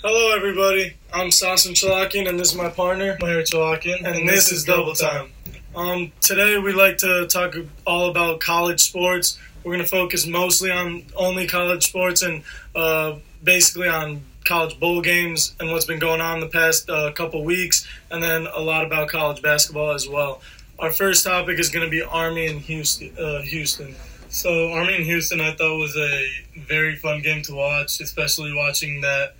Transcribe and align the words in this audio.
Hello, 0.00 0.32
everybody. 0.32 0.94
I'm 1.12 1.30
Sasan 1.30 1.72
Chalakian, 1.72 2.28
and 2.28 2.38
this 2.38 2.52
is 2.52 2.54
my 2.54 2.68
partner, 2.68 3.18
Mayor 3.20 3.42
Chalakian, 3.42 4.04
and, 4.04 4.28
this, 4.28 4.52
is 4.52 4.62
Double 4.62 4.94
Time. 4.94 5.32
Um, 5.74 6.12
today, 6.20 6.56
we 6.56 6.72
like 6.72 6.98
to 6.98 7.26
talk 7.26 7.56
all 7.84 8.08
about 8.08 8.38
college 8.38 8.80
sports. 8.80 9.40
We're 9.64 9.72
going 9.72 9.84
to 9.84 9.90
focus 9.90 10.24
mostly 10.24 10.70
on 10.70 11.02
only 11.16 11.48
college 11.48 11.88
sports 11.88 12.22
and 12.22 12.44
uh, 12.76 13.16
basically 13.42 13.88
on 13.88 14.22
college 14.44 14.78
bowl 14.78 15.02
games 15.02 15.56
and 15.58 15.72
what's 15.72 15.84
been 15.84 15.98
going 15.98 16.20
on 16.20 16.38
the 16.38 16.46
past 16.46 16.88
uh, 16.88 17.10
couple 17.10 17.42
weeks, 17.42 17.84
and 18.12 18.22
then 18.22 18.46
a 18.46 18.60
lot 18.60 18.84
about 18.84 19.08
college 19.08 19.42
basketball 19.42 19.90
as 19.90 20.08
well. 20.08 20.40
Our 20.78 20.92
first 20.92 21.24
topic 21.24 21.58
is 21.58 21.70
going 21.70 21.84
to 21.84 21.90
be 21.90 22.02
Army 22.04 22.46
and 22.46 22.60
Houston. 22.60 23.12
Uh, 23.18 23.42
Houston. 23.42 23.96
So 24.28 24.70
Army 24.70 24.94
and 24.94 25.04
Houston, 25.04 25.40
I 25.40 25.56
thought 25.56 25.76
was 25.76 25.96
a 25.96 26.60
very 26.68 26.94
fun 26.94 27.20
game 27.20 27.42
to 27.42 27.54
watch, 27.56 28.00
especially 28.00 28.54
watching 28.54 29.00
that 29.00 29.34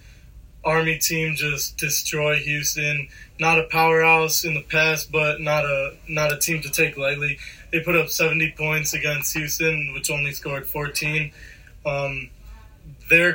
Army 0.68 0.98
team 0.98 1.34
just 1.34 1.78
destroy 1.78 2.36
Houston. 2.36 3.08
Not 3.40 3.58
a 3.58 3.64
powerhouse 3.64 4.44
in 4.44 4.52
the 4.52 4.60
past, 4.60 5.10
but 5.10 5.40
not 5.40 5.64
a 5.64 5.94
not 6.06 6.30
a 6.30 6.36
team 6.36 6.60
to 6.60 6.70
take 6.70 6.98
lightly. 6.98 7.38
They 7.72 7.80
put 7.80 7.96
up 7.96 8.08
70 8.08 8.52
points 8.52 8.92
against 8.92 9.34
Houston, 9.34 9.92
which 9.94 10.10
only 10.10 10.32
scored 10.32 10.66
14. 10.66 11.32
Um, 11.86 12.28
their 13.08 13.34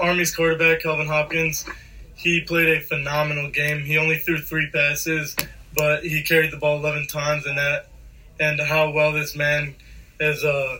Army's 0.00 0.36
quarterback, 0.36 0.82
Kelvin 0.82 1.06
Hopkins, 1.06 1.66
he 2.14 2.42
played 2.42 2.68
a 2.68 2.80
phenomenal 2.80 3.50
game. 3.50 3.80
He 3.80 3.96
only 3.96 4.18
threw 4.18 4.38
three 4.38 4.68
passes, 4.70 5.34
but 5.74 6.04
he 6.04 6.22
carried 6.22 6.50
the 6.50 6.58
ball 6.58 6.78
11 6.78 7.06
times, 7.06 7.46
and 7.46 7.56
that 7.56 7.88
and 8.38 8.60
how 8.60 8.90
well 8.90 9.12
this 9.12 9.34
man 9.34 9.74
has 10.20 10.44
uh, 10.44 10.78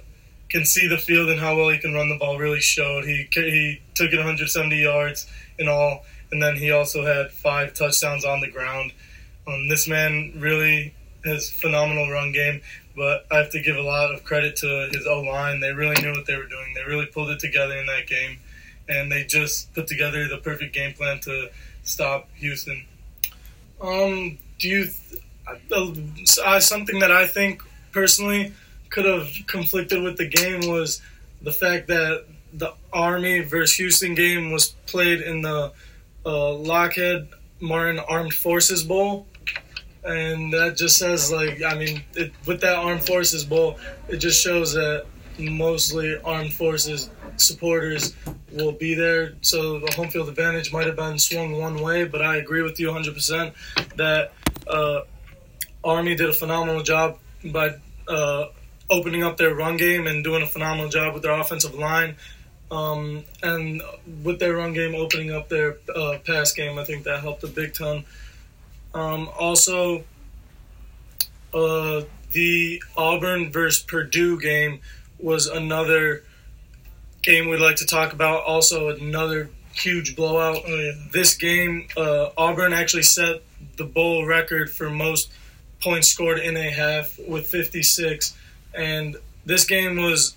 can 0.48 0.64
see 0.64 0.86
the 0.86 0.98
field 0.98 1.28
and 1.28 1.40
how 1.40 1.56
well 1.56 1.68
he 1.68 1.78
can 1.78 1.94
run 1.94 2.08
the 2.08 2.16
ball 2.16 2.38
really 2.38 2.60
showed. 2.60 3.04
He 3.04 3.28
he 3.32 3.80
took 3.94 4.12
it 4.12 4.16
170 4.16 4.76
yards 4.76 5.26
in 5.58 5.68
all, 5.68 6.04
and 6.30 6.42
then 6.42 6.56
he 6.56 6.70
also 6.70 7.04
had 7.04 7.30
five 7.30 7.74
touchdowns 7.74 8.24
on 8.24 8.40
the 8.40 8.50
ground. 8.50 8.92
Um, 9.46 9.68
this 9.68 9.88
man 9.88 10.34
really 10.36 10.94
has 11.24 11.50
phenomenal 11.50 12.10
run 12.10 12.32
game, 12.32 12.62
but 12.96 13.26
I 13.30 13.38
have 13.38 13.50
to 13.50 13.60
give 13.60 13.76
a 13.76 13.82
lot 13.82 14.14
of 14.14 14.24
credit 14.24 14.56
to 14.56 14.88
his 14.92 15.06
O 15.06 15.20
line. 15.20 15.60
They 15.60 15.72
really 15.72 16.00
knew 16.00 16.12
what 16.12 16.26
they 16.26 16.36
were 16.36 16.46
doing. 16.46 16.74
They 16.74 16.84
really 16.84 17.06
pulled 17.06 17.30
it 17.30 17.40
together 17.40 17.76
in 17.76 17.86
that 17.86 18.06
game, 18.06 18.38
and 18.88 19.10
they 19.10 19.24
just 19.24 19.72
put 19.74 19.86
together 19.86 20.28
the 20.28 20.38
perfect 20.38 20.74
game 20.74 20.94
plan 20.94 21.20
to 21.20 21.50
stop 21.82 22.28
Houston. 22.34 22.84
Um, 23.80 24.38
do 24.58 24.68
you? 24.68 24.84
Th- 24.84 25.22
uh, 26.44 26.58
something 26.58 26.98
that 26.98 27.12
I 27.12 27.26
think 27.26 27.62
personally 27.92 28.52
could 28.90 29.04
have 29.04 29.28
conflicted 29.46 30.02
with 30.02 30.16
the 30.16 30.26
game 30.26 30.70
was 30.70 31.00
the 31.42 31.52
fact 31.52 31.88
that 31.88 32.24
the 32.52 32.72
Army 32.92 33.40
versus 33.40 33.76
Houston 33.76 34.14
game 34.14 34.50
was 34.50 34.70
played 34.86 35.20
in 35.20 35.42
the 35.42 35.72
uh, 36.24 36.52
Lockheed 36.54 37.28
Martin 37.60 37.98
Armed 37.98 38.34
Forces 38.34 38.82
Bowl, 38.82 39.26
and 40.04 40.52
that 40.52 40.76
just 40.76 40.96
says 40.96 41.32
like 41.32 41.62
I 41.62 41.74
mean 41.78 42.02
it, 42.14 42.32
with 42.46 42.60
that 42.62 42.76
Armed 42.76 43.04
Forces 43.04 43.44
Bowl, 43.44 43.78
it 44.08 44.18
just 44.18 44.42
shows 44.42 44.72
that 44.74 45.06
mostly 45.38 46.18
Armed 46.24 46.52
Forces 46.52 47.10
supporters 47.36 48.14
will 48.52 48.72
be 48.72 48.94
there. 48.94 49.34
So 49.42 49.78
the 49.78 49.92
home 49.94 50.08
field 50.08 50.28
advantage 50.28 50.72
might 50.72 50.86
have 50.86 50.96
been 50.96 51.18
swung 51.18 51.58
one 51.58 51.80
way, 51.82 52.04
but 52.04 52.22
I 52.22 52.36
agree 52.36 52.62
with 52.62 52.80
you 52.80 52.88
100% 52.88 53.52
that 53.96 54.32
uh, 54.66 55.00
Army 55.84 56.14
did 56.14 56.28
a 56.28 56.32
phenomenal 56.32 56.82
job 56.82 57.18
by 57.44 57.76
uh, 58.08 58.46
opening 58.90 59.22
up 59.22 59.36
their 59.36 59.54
run 59.54 59.76
game 59.76 60.06
and 60.06 60.22
doing 60.22 60.42
a 60.42 60.46
phenomenal 60.46 60.88
job 60.88 61.14
with 61.14 61.22
their 61.22 61.32
offensive 61.32 61.74
line. 61.74 62.16
Um, 62.70 63.24
and 63.42 63.82
with 64.24 64.40
their 64.40 64.56
run 64.56 64.72
game 64.72 64.94
opening 64.94 65.30
up 65.30 65.48
their 65.48 65.78
uh, 65.94 66.18
pass 66.24 66.52
game, 66.52 66.78
I 66.78 66.84
think 66.84 67.04
that 67.04 67.20
helped 67.20 67.44
a 67.44 67.48
big 67.48 67.74
ton. 67.74 68.04
Um, 68.94 69.28
also, 69.38 70.04
uh, 71.54 72.02
the 72.32 72.82
Auburn 72.96 73.52
versus 73.52 73.82
Purdue 73.84 74.40
game 74.40 74.80
was 75.18 75.46
another 75.46 76.24
game 77.22 77.48
we'd 77.48 77.60
like 77.60 77.76
to 77.76 77.86
talk 77.86 78.12
about. 78.12 78.44
Also, 78.44 78.88
another 78.88 79.50
huge 79.72 80.16
blowout. 80.16 80.62
Oh, 80.66 80.76
yeah. 80.76 80.92
This 81.12 81.34
game, 81.34 81.88
uh, 81.96 82.30
Auburn 82.36 82.72
actually 82.72 83.02
set 83.02 83.42
the 83.76 83.84
bowl 83.84 84.26
record 84.26 84.70
for 84.70 84.90
most 84.90 85.30
points 85.82 86.08
scored 86.08 86.38
in 86.38 86.56
a 86.56 86.70
half 86.70 87.18
with 87.28 87.46
56. 87.46 88.36
And 88.76 89.16
this 89.44 89.64
game 89.64 89.96
was 89.96 90.36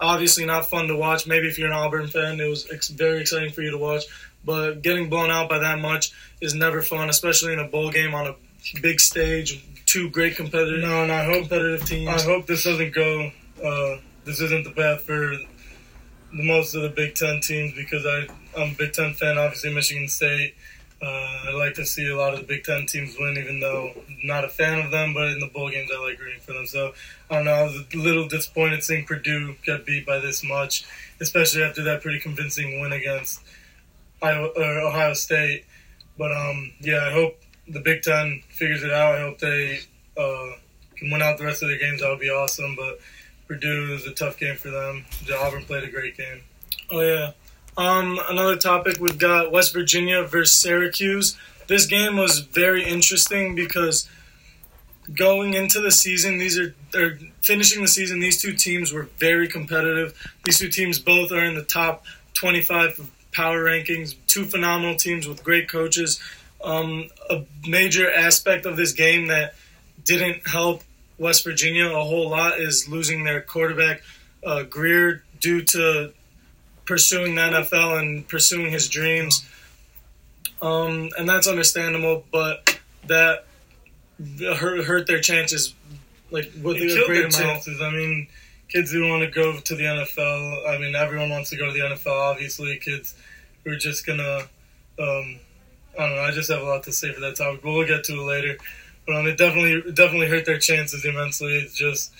obviously 0.00 0.44
not 0.44 0.66
fun 0.66 0.88
to 0.88 0.96
watch. 0.96 1.26
Maybe 1.26 1.48
if 1.48 1.58
you're 1.58 1.68
an 1.68 1.74
Auburn 1.74 2.06
fan, 2.06 2.40
it 2.40 2.48
was 2.48 2.70
ex- 2.70 2.88
very 2.88 3.20
exciting 3.20 3.52
for 3.52 3.62
you 3.62 3.70
to 3.70 3.78
watch. 3.78 4.04
But 4.44 4.82
getting 4.82 5.08
blown 5.08 5.30
out 5.30 5.48
by 5.48 5.58
that 5.58 5.78
much 5.78 6.12
is 6.40 6.54
never 6.54 6.82
fun, 6.82 7.08
especially 7.08 7.52
in 7.54 7.58
a 7.58 7.66
bowl 7.66 7.90
game 7.90 8.14
on 8.14 8.26
a 8.26 8.34
big 8.80 9.00
stage. 9.00 9.64
Two 9.86 10.10
great 10.10 10.36
competitive, 10.36 10.82
no, 10.82 11.02
and 11.02 11.12
I 11.12 11.24
hope 11.24 11.48
competitive 11.48 11.86
teams. 11.86 12.08
I 12.08 12.22
hope 12.24 12.46
this 12.46 12.64
doesn't 12.64 12.94
go. 12.94 13.30
Uh, 13.62 13.96
this 14.24 14.40
isn't 14.40 14.64
the 14.64 14.72
path 14.72 15.02
for 15.02 15.36
the 16.32 16.42
most 16.42 16.74
of 16.74 16.82
the 16.82 16.88
Big 16.88 17.14
Ten 17.14 17.40
teams 17.40 17.74
because 17.74 18.04
I, 18.04 18.26
I'm 18.58 18.72
a 18.72 18.74
Big 18.74 18.92
Ten 18.92 19.14
fan. 19.14 19.38
Obviously, 19.38 19.72
Michigan 19.72 20.08
State. 20.08 20.54
Uh, 21.04 21.48
I 21.48 21.52
like 21.52 21.74
to 21.74 21.84
see 21.84 22.08
a 22.08 22.16
lot 22.16 22.32
of 22.32 22.40
the 22.40 22.46
Big 22.46 22.64
Ten 22.64 22.86
teams 22.86 23.16
win, 23.18 23.36
even 23.36 23.60
though 23.60 23.92
I'm 23.94 24.18
not 24.24 24.44
a 24.44 24.48
fan 24.48 24.84
of 24.84 24.90
them. 24.90 25.12
But 25.12 25.28
in 25.32 25.40
the 25.40 25.48
bowl 25.48 25.70
games, 25.70 25.90
I 25.94 26.00
like 26.00 26.18
rooting 26.18 26.40
for 26.40 26.54
them. 26.54 26.66
So 26.66 26.94
I 27.30 27.36
don't 27.36 27.44
know. 27.44 27.52
I 27.52 27.62
was 27.64 27.74
a 27.74 27.96
little 27.96 28.26
disappointed 28.26 28.82
seeing 28.82 29.04
Purdue 29.04 29.54
get 29.64 29.84
beat 29.84 30.06
by 30.06 30.18
this 30.18 30.42
much, 30.42 30.84
especially 31.20 31.62
after 31.62 31.82
that 31.84 32.00
pretty 32.00 32.20
convincing 32.20 32.80
win 32.80 32.92
against 32.92 33.42
Ohio 34.22 35.12
State. 35.12 35.66
But 36.16 36.32
um, 36.32 36.72
yeah, 36.80 37.04
I 37.06 37.12
hope 37.12 37.38
the 37.68 37.80
Big 37.80 38.02
Ten 38.02 38.42
figures 38.48 38.82
it 38.82 38.92
out. 38.92 39.16
I 39.16 39.20
hope 39.20 39.38
they 39.40 39.80
uh, 40.16 40.52
can 40.96 41.10
win 41.10 41.20
out 41.20 41.36
the 41.36 41.44
rest 41.44 41.62
of 41.62 41.68
their 41.68 41.78
games. 41.78 42.00
That 42.00 42.08
would 42.08 42.20
be 42.20 42.30
awesome. 42.30 42.76
But 42.76 42.98
Purdue 43.46 43.92
is 43.92 44.06
a 44.06 44.14
tough 44.14 44.38
game 44.38 44.56
for 44.56 44.70
them. 44.70 45.04
Auburn 45.38 45.64
played 45.64 45.84
a 45.84 45.90
great 45.90 46.16
game. 46.16 46.40
Oh 46.90 47.00
yeah. 47.00 47.32
Um, 47.76 48.20
another 48.28 48.56
topic 48.56 48.98
we've 49.00 49.18
got 49.18 49.50
West 49.50 49.72
Virginia 49.72 50.22
versus 50.22 50.56
Syracuse. 50.56 51.36
This 51.66 51.86
game 51.86 52.16
was 52.16 52.40
very 52.40 52.84
interesting 52.84 53.54
because 53.54 54.08
going 55.12 55.54
into 55.54 55.80
the 55.80 55.90
season, 55.90 56.38
these 56.38 56.58
are 56.58 56.74
they're 56.92 57.18
finishing 57.40 57.82
the 57.82 57.88
season. 57.88 58.20
These 58.20 58.40
two 58.40 58.52
teams 58.52 58.92
were 58.92 59.08
very 59.18 59.48
competitive. 59.48 60.14
These 60.44 60.58
two 60.58 60.68
teams 60.68 60.98
both 60.98 61.32
are 61.32 61.44
in 61.44 61.54
the 61.54 61.64
top 61.64 62.04
25 62.34 63.10
power 63.32 63.64
rankings. 63.64 64.14
Two 64.28 64.44
phenomenal 64.44 64.94
teams 64.94 65.26
with 65.26 65.42
great 65.42 65.68
coaches. 65.68 66.20
Um, 66.62 67.08
a 67.28 67.42
major 67.66 68.10
aspect 68.10 68.66
of 68.66 68.76
this 68.76 68.92
game 68.92 69.26
that 69.28 69.54
didn't 70.04 70.46
help 70.46 70.82
West 71.18 71.44
Virginia 71.44 71.86
a 71.86 72.04
whole 72.04 72.30
lot 72.30 72.60
is 72.60 72.88
losing 72.88 73.24
their 73.24 73.40
quarterback 73.40 74.02
uh, 74.44 74.62
Grier 74.62 75.22
due 75.40 75.62
to 75.62 76.12
pursuing 76.84 77.34
the 77.34 77.42
NFL 77.42 77.98
and 77.98 78.26
pursuing 78.28 78.70
his 78.70 78.88
dreams. 78.88 79.48
Um, 80.62 81.10
and 81.18 81.28
that's 81.28 81.46
understandable, 81.46 82.24
but 82.32 82.78
that 83.06 83.44
hurt, 84.18 84.84
hurt 84.84 85.06
their 85.06 85.20
chances 85.20 85.74
like 86.30 86.50
with 86.62 86.78
it 86.78 86.90
a 86.90 87.06
great 87.06 87.20
amount. 87.20 87.34
Chances. 87.34 87.80
I 87.80 87.90
mean, 87.90 88.28
kids 88.68 88.90
who 88.90 89.08
want 89.08 89.22
to 89.22 89.30
go 89.30 89.58
to 89.58 89.74
the 89.74 89.84
NFL. 89.84 90.68
I 90.68 90.78
mean, 90.78 90.94
everyone 90.94 91.30
wants 91.30 91.50
to 91.50 91.56
go 91.56 91.66
to 91.66 91.72
the 91.72 91.80
NFL. 91.80 92.32
Obviously, 92.32 92.76
kids 92.78 93.14
who 93.62 93.72
are 93.72 93.76
just 93.76 94.06
gonna. 94.06 94.40
Um, 94.98 95.38
I 95.98 96.08
don't 96.08 96.16
know. 96.16 96.22
I 96.22 96.32
just 96.32 96.50
have 96.50 96.60
a 96.60 96.64
lot 96.64 96.82
to 96.84 96.92
say 96.92 97.12
for 97.12 97.20
that 97.20 97.36
topic, 97.36 97.62
but 97.62 97.72
we'll 97.72 97.86
get 97.86 98.04
to 98.04 98.14
it 98.14 98.24
later. 98.24 98.56
But 99.06 99.16
um, 99.16 99.26
it 99.26 99.38
definitely 99.38 99.92
definitely 99.92 100.28
hurt 100.28 100.44
their 100.44 100.58
chances 100.58 101.04
immensely. 101.04 101.56
It's 101.56 101.74
just 101.74 102.12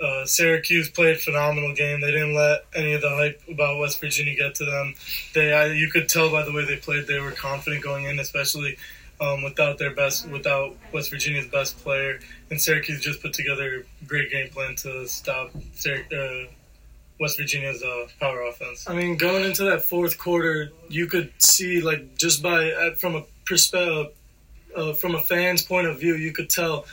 uh, 0.00 0.24
Syracuse 0.26 0.90
played 0.90 1.18
phenomenal 1.18 1.74
game. 1.74 2.00
They 2.00 2.10
didn't 2.10 2.34
let 2.34 2.64
any 2.74 2.94
of 2.94 3.02
the 3.02 3.10
hype 3.10 3.40
about 3.48 3.78
West 3.78 4.00
Virginia 4.00 4.34
get 4.36 4.54
to 4.56 4.64
them. 4.64 4.94
They, 5.34 5.52
I, 5.52 5.66
you 5.66 5.90
could 5.90 6.08
tell 6.08 6.30
by 6.30 6.44
the 6.44 6.52
way 6.52 6.64
they 6.64 6.76
played, 6.76 7.06
they 7.06 7.20
were 7.20 7.32
confident 7.32 7.82
going 7.82 8.04
in, 8.04 8.18
especially 8.18 8.76
um, 9.20 9.42
without 9.42 9.78
their 9.78 9.94
best, 9.94 10.28
without 10.28 10.76
West 10.92 11.10
Virginia's 11.10 11.46
best 11.46 11.78
player. 11.78 12.18
And 12.50 12.60
Syracuse 12.60 13.00
just 13.00 13.22
put 13.22 13.32
together 13.32 13.84
a 14.02 14.04
great 14.04 14.30
game 14.30 14.48
plan 14.50 14.76
to 14.76 15.06
stop 15.08 15.50
uh, 15.54 16.28
West 17.18 17.38
Virginia's 17.38 17.82
uh, 17.82 18.06
power 18.20 18.42
offense. 18.42 18.88
I 18.88 18.94
mean, 18.94 19.16
going 19.16 19.44
into 19.44 19.64
that 19.64 19.82
fourth 19.82 20.18
quarter, 20.18 20.70
you 20.88 21.06
could 21.06 21.32
see 21.38 21.80
like 21.80 22.16
just 22.16 22.42
by 22.42 22.70
uh, 22.72 22.94
from 22.96 23.16
a 23.16 23.24
perspective, 23.46 24.12
uh, 24.76 24.92
from 24.92 25.14
a 25.14 25.20
fan's 25.20 25.62
point 25.62 25.86
of 25.86 25.98
view, 25.98 26.14
you 26.16 26.32
could 26.32 26.50
tell 26.50 26.84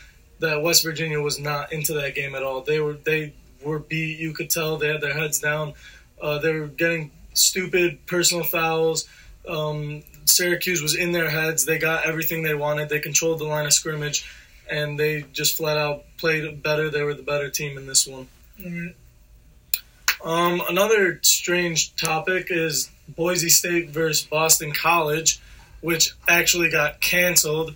that 0.43 0.61
West 0.61 0.83
Virginia 0.83 1.21
was 1.21 1.39
not 1.39 1.71
into 1.71 1.93
that 1.93 2.15
game 2.15 2.35
at 2.35 2.43
all. 2.43 2.61
They 2.61 2.79
were 2.79 2.93
they 2.93 3.33
were 3.63 3.79
beat. 3.79 4.19
You 4.19 4.33
could 4.33 4.49
tell 4.49 4.77
they 4.77 4.89
had 4.89 5.01
their 5.01 5.13
heads 5.13 5.39
down. 5.39 5.73
Uh, 6.21 6.37
they 6.39 6.53
were 6.53 6.67
getting 6.67 7.11
stupid 7.33 8.05
personal 8.05 8.43
fouls. 8.43 9.07
Um, 9.47 10.03
Syracuse 10.25 10.81
was 10.81 10.95
in 10.95 11.13
their 11.13 11.29
heads. 11.29 11.65
They 11.65 11.79
got 11.79 12.05
everything 12.05 12.43
they 12.43 12.53
wanted. 12.53 12.89
They 12.89 12.99
controlled 12.99 13.39
the 13.39 13.45
line 13.45 13.65
of 13.65 13.73
scrimmage, 13.73 14.29
and 14.69 14.99
they 14.99 15.25
just 15.31 15.55
flat 15.55 15.77
out 15.77 16.03
played 16.17 16.61
better. 16.61 16.89
They 16.89 17.03
were 17.03 17.13
the 17.13 17.23
better 17.23 17.49
team 17.49 17.77
in 17.77 17.87
this 17.87 18.05
one. 18.05 18.27
Mm-hmm. 18.59 20.27
Um, 20.27 20.61
another 20.69 21.19
strange 21.21 21.95
topic 21.95 22.47
is 22.49 22.89
Boise 23.07 23.49
State 23.49 23.89
versus 23.89 24.25
Boston 24.25 24.73
College, 24.73 25.39
which 25.81 26.13
actually 26.27 26.69
got 26.69 27.01
canceled, 27.01 27.75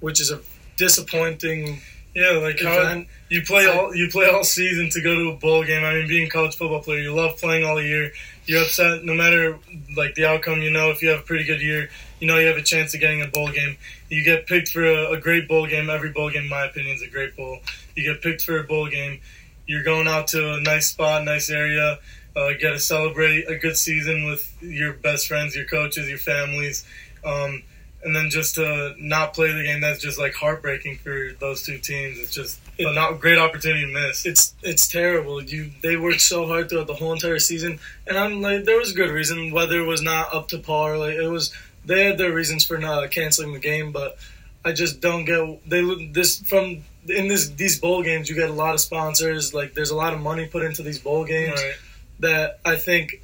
which 0.00 0.20
is 0.20 0.30
a 0.30 0.40
disappointing. 0.82 1.80
Yeah, 2.14 2.32
like 2.42 2.60
how 2.60 2.80
event. 2.80 3.08
you 3.30 3.40
play 3.42 3.66
all 3.66 3.94
you 3.94 4.08
play 4.08 4.28
all 4.28 4.44
season 4.44 4.90
to 4.90 5.00
go 5.00 5.14
to 5.14 5.30
a 5.30 5.36
bowl 5.36 5.64
game. 5.64 5.84
I 5.84 5.94
mean, 5.94 6.08
being 6.08 6.26
a 6.26 6.30
college 6.30 6.56
football 6.56 6.82
player, 6.82 6.98
you 6.98 7.14
love 7.14 7.38
playing 7.38 7.64
all 7.64 7.80
year. 7.80 8.12
You're 8.44 8.62
upset 8.62 9.04
no 9.04 9.14
matter 9.14 9.58
like 9.96 10.14
the 10.14 10.26
outcome. 10.26 10.60
You 10.60 10.70
know, 10.70 10.90
if 10.90 11.00
you 11.00 11.08
have 11.10 11.20
a 11.20 11.22
pretty 11.22 11.44
good 11.44 11.62
year, 11.62 11.88
you 12.20 12.26
know 12.26 12.38
you 12.38 12.48
have 12.48 12.58
a 12.58 12.62
chance 12.62 12.92
of 12.94 13.00
getting 13.00 13.22
a 13.22 13.28
bowl 13.28 13.50
game. 13.50 13.78
You 14.10 14.24
get 14.24 14.46
picked 14.46 14.70
for 14.70 14.84
a, 14.84 15.12
a 15.12 15.20
great 15.20 15.48
bowl 15.48 15.66
game. 15.66 15.88
Every 15.88 16.10
bowl 16.10 16.30
game, 16.30 16.42
in 16.42 16.48
my 16.50 16.66
opinion, 16.66 16.96
is 16.96 17.02
a 17.02 17.08
great 17.08 17.36
bowl. 17.36 17.60
You 17.94 18.12
get 18.12 18.20
picked 18.20 18.42
for 18.42 18.58
a 18.58 18.64
bowl 18.64 18.88
game. 18.88 19.20
You're 19.66 19.84
going 19.84 20.08
out 20.08 20.26
to 20.28 20.54
a 20.54 20.60
nice 20.60 20.88
spot, 20.88 21.24
nice 21.24 21.48
area. 21.48 21.98
Uh, 22.34 22.50
get 22.60 22.72
to 22.72 22.78
celebrate 22.78 23.48
a 23.48 23.56
good 23.56 23.76
season 23.76 24.24
with 24.24 24.44
your 24.60 24.94
best 24.94 25.28
friends, 25.28 25.54
your 25.54 25.66
coaches, 25.66 26.08
your 26.08 26.18
families. 26.18 26.84
Um, 27.24 27.62
and 28.04 28.14
then 28.16 28.30
just 28.30 28.56
to 28.56 28.94
not 28.98 29.34
play 29.34 29.52
the 29.52 29.62
game, 29.62 29.80
that's 29.80 30.00
just 30.00 30.18
like 30.18 30.34
heartbreaking 30.34 30.96
for 30.98 31.30
those 31.38 31.62
two 31.62 31.78
teams. 31.78 32.18
It's 32.18 32.34
just 32.34 32.60
a 32.78 32.92
not 32.92 33.20
great 33.20 33.38
opportunity 33.38 33.86
to 33.86 33.92
miss. 33.92 34.26
It's 34.26 34.54
it's 34.62 34.88
terrible. 34.88 35.42
You 35.42 35.70
they 35.82 35.96
worked 35.96 36.20
so 36.20 36.46
hard 36.46 36.68
throughout 36.68 36.86
the 36.88 36.94
whole 36.94 37.12
entire 37.12 37.38
season, 37.38 37.78
and 38.06 38.16
I'm 38.18 38.40
like, 38.42 38.64
there 38.64 38.78
was 38.78 38.90
a 38.92 38.94
good 38.94 39.10
reason. 39.10 39.52
Weather 39.52 39.84
was 39.84 40.02
not 40.02 40.34
up 40.34 40.48
to 40.48 40.58
par. 40.58 40.98
Like 40.98 41.14
it 41.14 41.28
was, 41.28 41.52
they 41.84 42.04
had 42.06 42.18
their 42.18 42.32
reasons 42.32 42.64
for 42.64 42.78
not 42.78 43.10
canceling 43.10 43.52
the 43.52 43.60
game, 43.60 43.92
but 43.92 44.16
I 44.64 44.72
just 44.72 45.00
don't 45.00 45.24
get 45.24 45.68
they 45.68 45.82
this 46.12 46.40
from 46.40 46.82
in 47.08 47.28
this 47.28 47.50
these 47.50 47.80
bowl 47.80 48.02
games. 48.02 48.28
You 48.28 48.34
get 48.36 48.50
a 48.50 48.52
lot 48.52 48.74
of 48.74 48.80
sponsors. 48.80 49.52
Like 49.54 49.74
there's 49.74 49.90
a 49.90 49.96
lot 49.96 50.12
of 50.14 50.20
money 50.20 50.46
put 50.46 50.62
into 50.64 50.82
these 50.82 50.98
bowl 50.98 51.24
games 51.24 51.60
Right. 51.60 51.74
that 52.20 52.58
I 52.64 52.76
think 52.76 53.22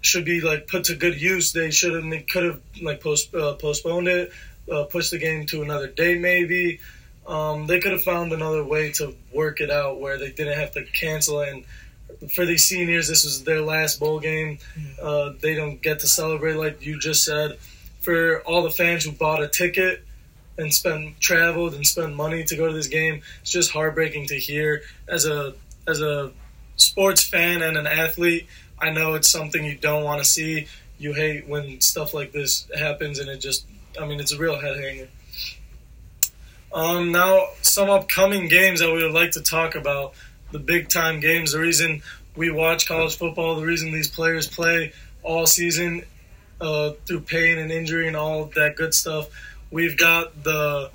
should 0.00 0.24
be 0.24 0.40
like 0.40 0.66
put 0.66 0.84
to 0.84 0.94
good 0.94 1.20
use. 1.20 1.52
They 1.52 1.70
should 1.70 1.94
have 1.94 2.10
they 2.10 2.20
could 2.20 2.44
have 2.44 2.60
like 2.82 3.00
post 3.00 3.34
uh, 3.34 3.54
postponed 3.54 4.08
it, 4.08 4.32
uh, 4.70 4.84
pushed 4.84 5.10
the 5.10 5.18
game 5.18 5.46
to 5.46 5.62
another 5.62 5.88
date 5.88 6.20
maybe. 6.20 6.80
Um, 7.26 7.66
they 7.66 7.78
could 7.78 7.92
have 7.92 8.02
found 8.02 8.32
another 8.32 8.64
way 8.64 8.92
to 8.92 9.14
work 9.34 9.60
it 9.60 9.70
out 9.70 10.00
where 10.00 10.16
they 10.16 10.30
didn't 10.30 10.58
have 10.58 10.72
to 10.72 10.84
cancel 10.84 11.40
it. 11.40 11.52
And 11.52 12.32
for 12.32 12.46
these 12.46 12.66
seniors, 12.66 13.06
this 13.06 13.24
was 13.24 13.44
their 13.44 13.60
last 13.60 14.00
bowl 14.00 14.18
game. 14.18 14.58
Uh, 15.00 15.32
they 15.40 15.54
don't 15.54 15.80
get 15.82 16.00
to 16.00 16.06
celebrate 16.06 16.54
like 16.54 16.84
you 16.84 16.98
just 16.98 17.24
said. 17.24 17.58
For 18.00 18.40
all 18.40 18.62
the 18.62 18.70
fans 18.70 19.04
who 19.04 19.12
bought 19.12 19.42
a 19.42 19.48
ticket 19.48 20.02
and 20.56 20.72
spent 20.72 21.20
traveled 21.20 21.74
and 21.74 21.86
spent 21.86 22.16
money 22.16 22.44
to 22.44 22.56
go 22.56 22.66
to 22.66 22.72
this 22.72 22.86
game, 22.86 23.22
it's 23.42 23.50
just 23.50 23.70
heartbreaking 23.72 24.28
to 24.28 24.34
hear. 24.36 24.82
As 25.06 25.26
a 25.26 25.54
as 25.86 26.00
a 26.00 26.32
sports 26.76 27.22
fan 27.22 27.60
and 27.60 27.76
an 27.76 27.86
athlete, 27.86 28.46
I 28.80 28.90
know 28.90 29.14
it's 29.14 29.28
something 29.28 29.64
you 29.64 29.76
don't 29.76 30.04
want 30.04 30.22
to 30.22 30.28
see. 30.28 30.66
You 30.98 31.12
hate 31.12 31.48
when 31.48 31.80
stuff 31.80 32.14
like 32.14 32.32
this 32.32 32.68
happens, 32.76 33.18
and 33.18 33.28
it 33.28 33.38
just, 33.38 33.66
I 34.00 34.06
mean, 34.06 34.20
it's 34.20 34.32
a 34.32 34.38
real 34.38 34.58
head 34.58 34.76
hanger. 34.78 35.08
Um, 36.72 37.12
now, 37.12 37.46
some 37.62 37.88
upcoming 37.88 38.48
games 38.48 38.80
that 38.80 38.92
we 38.92 39.02
would 39.02 39.12
like 39.14 39.32
to 39.32 39.42
talk 39.42 39.74
about, 39.74 40.14
the 40.52 40.58
big 40.58 40.88
time 40.88 41.20
games, 41.20 41.52
the 41.52 41.60
reason 41.60 42.02
we 42.36 42.50
watch 42.50 42.86
college 42.86 43.16
football, 43.16 43.56
the 43.56 43.66
reason 43.66 43.90
these 43.90 44.08
players 44.08 44.46
play 44.46 44.92
all 45.22 45.46
season 45.46 46.04
uh, 46.60 46.90
through 47.06 47.20
pain 47.20 47.58
and 47.58 47.70
injury 47.70 48.06
and 48.06 48.16
all 48.16 48.46
that 48.54 48.76
good 48.76 48.94
stuff. 48.94 49.28
We've 49.70 49.96
got 49.96 50.44
the 50.44 50.90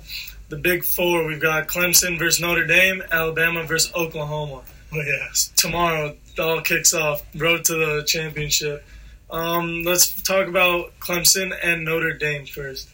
the 0.48 0.56
big 0.56 0.84
four. 0.84 1.26
We've 1.26 1.40
got 1.40 1.68
Clemson 1.68 2.18
versus 2.18 2.40
Notre 2.40 2.66
Dame, 2.66 3.02
Alabama 3.10 3.64
versus 3.64 3.92
Oklahoma 3.94 4.62
Oh, 4.92 5.00
yeah. 5.00 5.28
tomorrow 5.56 6.16
it 6.36 6.40
all 6.40 6.60
kicks 6.60 6.92
off 6.94 7.22
road 7.36 7.64
to 7.64 7.74
the 7.74 8.02
championship 8.06 8.84
um, 9.30 9.82
let's 9.84 10.20
talk 10.22 10.46
about 10.48 10.92
clemson 11.00 11.52
and 11.62 11.84
notre 11.84 12.12
dame 12.12 12.46
first 12.46 12.88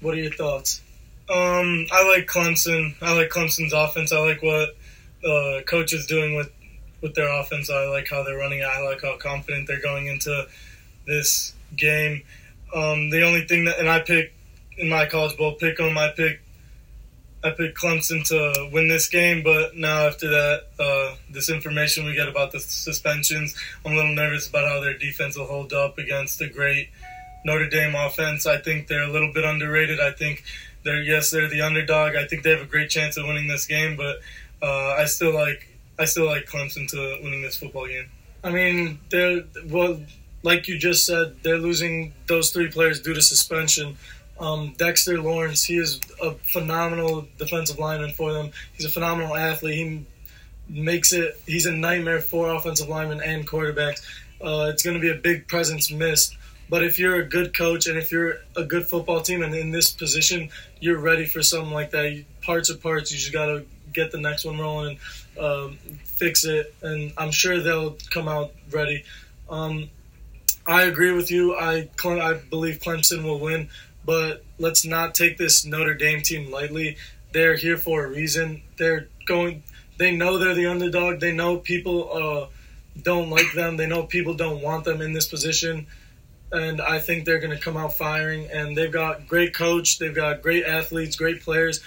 what 0.00 0.14
are 0.14 0.20
your 0.20 0.32
thoughts 0.32 0.80
Um, 1.28 1.86
I 1.90 2.06
like 2.14 2.26
Clemson. 2.28 2.94
I 3.02 3.16
like 3.16 3.30
Clemson's 3.30 3.72
offense. 3.72 4.12
I 4.12 4.18
like 4.20 4.42
what 4.44 4.76
uh, 5.28 5.62
coach 5.66 5.92
is 5.92 6.06
doing 6.06 6.36
with 6.36 6.50
with 7.02 7.14
their 7.16 7.28
offense. 7.40 7.68
I 7.68 7.86
like 7.86 8.06
how 8.08 8.22
they're 8.22 8.38
running. 8.38 8.62
I 8.62 8.80
like 8.82 9.02
how 9.02 9.16
confident 9.16 9.66
they're 9.66 9.80
going 9.82 10.06
into 10.06 10.46
this 11.04 11.52
game. 11.76 12.22
Um, 12.72 13.10
the 13.10 13.22
only 13.22 13.44
thing 13.44 13.64
that, 13.64 13.80
and 13.80 13.88
I 13.88 13.98
pick 14.00 14.32
in 14.78 14.88
my 14.88 15.06
college 15.06 15.36
bowl 15.36 15.54
pick 15.54 15.80
'em. 15.80 15.98
I 15.98 16.10
pick 16.16 16.40
I 17.46 17.50
picked 17.50 17.78
Clemson 17.78 18.26
to 18.26 18.70
win 18.72 18.88
this 18.88 19.08
game, 19.08 19.44
but 19.44 19.76
now 19.76 20.08
after 20.08 20.28
that, 20.30 20.64
uh, 20.80 21.14
this 21.30 21.48
information 21.48 22.04
we 22.04 22.14
get 22.14 22.28
about 22.28 22.50
the 22.50 22.58
suspensions, 22.58 23.54
I'm 23.84 23.92
a 23.92 23.94
little 23.94 24.14
nervous 24.14 24.48
about 24.48 24.68
how 24.68 24.80
their 24.80 24.98
defense 24.98 25.36
will 25.38 25.46
hold 25.46 25.72
up 25.72 25.96
against 25.96 26.40
a 26.40 26.48
great 26.48 26.90
Notre 27.44 27.68
Dame 27.68 27.94
offense. 27.94 28.46
I 28.46 28.58
think 28.58 28.88
they're 28.88 29.04
a 29.04 29.08
little 29.08 29.32
bit 29.32 29.44
underrated. 29.44 30.00
I 30.00 30.10
think 30.10 30.42
they're 30.82 31.00
yes, 31.02 31.30
they're 31.30 31.48
the 31.48 31.62
underdog. 31.62 32.16
I 32.16 32.26
think 32.26 32.42
they 32.42 32.50
have 32.50 32.62
a 32.62 32.66
great 32.66 32.90
chance 32.90 33.16
of 33.16 33.26
winning 33.28 33.46
this 33.46 33.64
game, 33.66 33.96
but 33.96 34.16
uh, 34.60 34.94
I 34.98 35.04
still 35.04 35.32
like 35.32 35.68
I 36.00 36.04
still 36.06 36.26
like 36.26 36.46
Clemson 36.46 36.88
to 36.90 37.20
winning 37.22 37.42
this 37.42 37.56
football 37.56 37.86
game. 37.86 38.08
i 38.44 38.50
mean 38.50 38.98
they're 39.10 39.42
well 39.66 40.00
like 40.42 40.68
you 40.68 40.78
just 40.78 41.06
said 41.06 41.34
they're 41.42 41.58
losing 41.58 42.12
those 42.26 42.50
three 42.50 42.70
players 42.70 43.00
due 43.00 43.14
to 43.14 43.22
suspension 43.22 43.96
um, 44.38 44.74
dexter 44.76 45.20
lawrence 45.20 45.64
he 45.64 45.78
is 45.78 46.00
a 46.22 46.32
phenomenal 46.32 47.26
defensive 47.38 47.78
lineman 47.78 48.12
for 48.12 48.32
them. 48.32 48.50
He's 48.74 48.86
a 48.86 48.90
phenomenal 48.90 49.34
athlete. 49.34 49.76
He 49.76 50.06
makes 50.68 51.12
it 51.12 51.40
he's 51.46 51.66
a 51.66 51.72
nightmare 51.72 52.20
for 52.20 52.54
offensive 52.54 52.88
linemen 52.88 53.22
and 53.22 53.46
quarterbacks. 53.46 54.04
Uh, 54.40 54.70
it's 54.70 54.82
going 54.82 54.94
to 54.94 55.00
be 55.00 55.10
a 55.10 55.14
big 55.14 55.48
presence 55.48 55.90
missed 55.90 56.36
but 56.68 56.82
if 56.82 56.98
you're 56.98 57.16
a 57.16 57.24
good 57.24 57.56
coach 57.56 57.86
and 57.86 57.96
if 57.96 58.10
you're 58.10 58.38
a 58.56 58.64
good 58.64 58.86
football 58.86 59.20
team 59.20 59.42
and 59.42 59.54
in 59.54 59.70
this 59.70 59.90
position 59.90 60.50
you're 60.80 60.98
ready 60.98 61.26
for 61.26 61.42
something 61.42 61.72
like 61.72 61.90
that. 61.92 62.24
Parts 62.42 62.70
are 62.70 62.76
parts. 62.76 63.12
You 63.12 63.18
just 63.18 63.32
got 63.32 63.46
to 63.46 63.64
get 63.92 64.12
the 64.12 64.20
next 64.20 64.44
one 64.44 64.58
rolling 64.58 64.98
and 65.36 65.44
um, 65.44 65.78
fix 66.04 66.44
it 66.44 66.74
and 66.82 67.12
i'm 67.18 67.30
sure 67.30 67.60
they'll 67.60 67.96
come 68.10 68.28
out 68.28 68.52
ready. 68.70 69.04
Um, 69.48 69.90
i 70.66 70.82
agree 70.82 71.12
with 71.12 71.30
you. 71.30 71.54
I, 71.54 71.88
I 72.04 72.34
believe 72.50 72.80
clemson 72.80 73.22
will 73.22 73.38
win 73.38 73.68
but 74.06 74.44
let's 74.58 74.86
not 74.86 75.14
take 75.14 75.36
this 75.36 75.66
notre 75.66 75.94
dame 75.94 76.22
team 76.22 76.50
lightly. 76.50 76.96
They're 77.32 77.56
here 77.56 77.76
for 77.76 78.04
a 78.04 78.08
reason. 78.08 78.62
They're 78.78 79.08
going 79.26 79.64
they 79.98 80.14
know 80.14 80.38
they're 80.38 80.54
the 80.54 80.66
underdog. 80.66 81.20
They 81.20 81.32
know 81.32 81.58
people 81.58 82.10
uh, 82.12 82.46
don't 83.02 83.30
like 83.30 83.52
them. 83.54 83.76
They 83.76 83.86
know 83.86 84.04
people 84.04 84.34
don't 84.34 84.62
want 84.62 84.84
them 84.84 85.00
in 85.00 85.12
this 85.12 85.26
position. 85.26 85.86
And 86.52 86.80
I 86.80 87.00
think 87.00 87.24
they're 87.24 87.40
going 87.40 87.56
to 87.56 87.62
come 87.62 87.76
out 87.76 87.96
firing. 87.96 88.48
And 88.50 88.76
they've 88.76 88.92
got 88.92 89.26
great 89.26 89.54
coach, 89.54 89.98
they've 89.98 90.14
got 90.14 90.42
great 90.42 90.64
athletes, 90.64 91.16
great 91.16 91.42
players, 91.42 91.82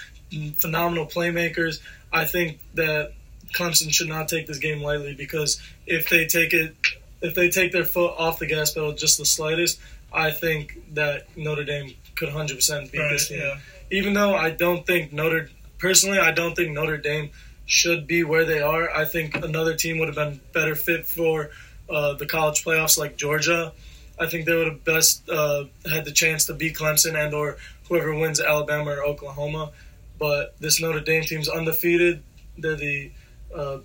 phenomenal 0.56 1.06
playmakers. 1.06 1.80
I 2.12 2.24
think 2.24 2.58
that 2.74 3.12
Clemson 3.54 3.92
should 3.92 4.08
not 4.08 4.28
take 4.28 4.46
this 4.46 4.58
game 4.58 4.82
lightly 4.82 5.14
because 5.14 5.60
if 5.86 6.08
they 6.08 6.26
take 6.26 6.52
it, 6.52 6.74
if 7.22 7.34
they 7.34 7.50
take 7.50 7.72
their 7.72 7.84
foot 7.84 8.14
off 8.18 8.38
the 8.38 8.46
gas 8.46 8.72
pedal 8.72 8.92
just 8.92 9.18
the 9.18 9.24
slightest, 9.24 9.80
I 10.12 10.30
think 10.30 10.94
that 10.94 11.36
Notre 11.36 11.64
Dame 11.64 11.94
could 12.16 12.28
100% 12.28 12.92
beat 12.92 12.98
this 13.10 13.28
game. 13.28 13.40
yeah. 13.40 13.58
Even 13.90 14.14
though 14.14 14.34
I 14.34 14.50
don't 14.50 14.86
think 14.86 15.12
Notre, 15.12 15.50
personally, 15.78 16.18
I 16.18 16.30
don't 16.30 16.54
think 16.54 16.72
Notre 16.72 16.96
Dame 16.96 17.30
should 17.66 18.06
be 18.06 18.24
where 18.24 18.44
they 18.44 18.60
are. 18.60 18.90
I 18.90 19.04
think 19.04 19.36
another 19.36 19.74
team 19.74 19.98
would 19.98 20.08
have 20.08 20.16
been 20.16 20.40
better 20.52 20.74
fit 20.74 21.06
for 21.06 21.50
uh, 21.88 22.14
the 22.14 22.26
college 22.26 22.64
playoffs, 22.64 22.98
like 22.98 23.16
Georgia. 23.16 23.72
I 24.18 24.26
think 24.26 24.44
they 24.46 24.54
would 24.54 24.66
have 24.66 24.84
best 24.84 25.28
uh, 25.28 25.64
had 25.88 26.04
the 26.04 26.12
chance 26.12 26.46
to 26.46 26.54
beat 26.54 26.76
Clemson 26.76 27.14
and 27.14 27.32
or 27.34 27.56
whoever 27.88 28.14
wins 28.14 28.40
Alabama 28.40 28.90
or 28.90 29.04
Oklahoma. 29.04 29.70
But 30.18 30.54
this 30.60 30.80
Notre 30.80 31.00
Dame 31.00 31.22
team's 31.22 31.48
undefeated. 31.48 32.22
They're 32.58 32.76
the 32.76 33.10
uh, 33.54 33.78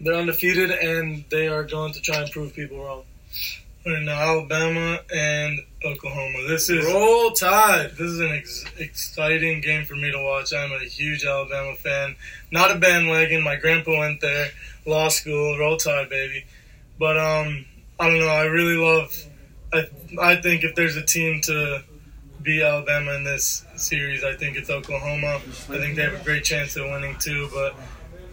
they're 0.00 0.14
undefeated 0.14 0.70
and 0.70 1.24
they 1.30 1.48
are 1.48 1.64
going 1.64 1.92
to 1.94 2.00
try 2.00 2.22
and 2.22 2.30
prove 2.30 2.54
people 2.54 2.82
wrong. 2.84 3.02
Now, 3.88 4.20
Alabama 4.20 5.00
and 5.14 5.60
Oklahoma. 5.82 6.46
This 6.46 6.68
is 6.68 6.84
Roll 6.84 7.30
Tide. 7.30 7.92
this 7.92 8.00
is 8.00 8.20
an 8.20 8.32
ex- 8.32 8.64
exciting 8.78 9.62
game 9.62 9.86
for 9.86 9.96
me 9.96 10.12
to 10.12 10.22
watch. 10.22 10.52
I'm 10.52 10.72
a 10.72 10.80
huge 10.80 11.24
Alabama 11.24 11.74
fan. 11.74 12.14
Not 12.52 12.70
a 12.70 12.78
bandwagon. 12.78 13.42
My 13.42 13.56
grandpa 13.56 13.98
went 13.98 14.20
there, 14.20 14.48
law 14.84 15.08
school, 15.08 15.58
roll 15.58 15.78
tide, 15.78 16.10
baby. 16.10 16.44
But 16.98 17.16
um, 17.16 17.64
I 17.98 18.10
don't 18.10 18.18
know. 18.18 18.28
I 18.28 18.44
really 18.44 18.76
love. 18.76 19.24
I 19.72 19.88
I 20.20 20.36
think 20.36 20.64
if 20.64 20.74
there's 20.74 20.96
a 20.96 21.04
team 21.04 21.40
to 21.44 21.82
beat 22.42 22.62
Alabama 22.62 23.12
in 23.12 23.24
this 23.24 23.64
series, 23.76 24.22
I 24.22 24.34
think 24.34 24.58
it's 24.58 24.68
Oklahoma. 24.68 25.36
I 25.36 25.78
think 25.78 25.96
they 25.96 26.02
have 26.02 26.20
a 26.20 26.24
great 26.24 26.44
chance 26.44 26.76
of 26.76 26.84
winning 26.90 27.16
too. 27.18 27.48
But 27.54 27.74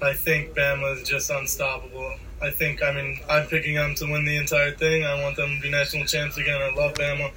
I 0.02 0.14
think 0.14 0.56
Bama 0.56 0.98
is 0.98 1.08
just 1.08 1.30
unstoppable. 1.30 2.16
I 2.42 2.52
think. 2.52 2.84
I 2.84 2.94
mean, 2.94 3.20
I'm 3.30 3.48
picking 3.48 3.76
them 3.76 3.96
to 3.96 4.06
win 4.06 4.26
the 4.26 4.38
entire 4.38 4.72
thing. 4.72 5.06
I 5.06 5.22
want 5.22 5.36
them 5.38 5.56
to 5.56 5.62
be 5.62 5.72
national 5.72 6.06
champs 6.06 6.38
again. 6.38 6.62
I 6.62 6.74
love 6.76 6.94
Bama. 6.94 7.32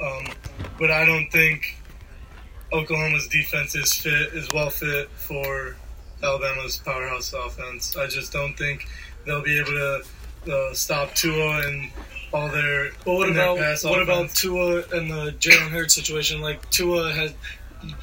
Um, 0.00 0.34
but 0.78 0.90
I 0.90 1.04
don't 1.06 1.30
think 1.30 1.78
Oklahoma's 2.72 3.28
defense 3.28 3.74
is 3.74 3.94
fit 3.94 4.34
is 4.34 4.52
well 4.52 4.70
fit 4.70 5.08
for 5.10 5.76
Alabama's 6.22 6.76
powerhouse 6.78 7.32
offense. 7.32 7.96
I 7.96 8.06
just 8.06 8.32
don't 8.32 8.54
think 8.54 8.86
they'll 9.26 9.42
be 9.42 9.58
able 9.58 9.70
to 9.72 10.04
uh, 10.52 10.74
stop 10.74 11.14
Tua 11.14 11.66
and 11.66 11.90
all 12.32 12.48
their. 12.48 12.90
What 13.04 13.30
about 13.30 13.58
what 13.84 14.02
about. 14.02 14.30
Tua 14.30 14.82
and 14.92 15.10
the 15.10 15.34
Jalen 15.38 15.70
Hurts 15.70 15.94
situation? 15.94 16.40
Like 16.40 16.68
Tua 16.70 17.12
had 17.12 17.34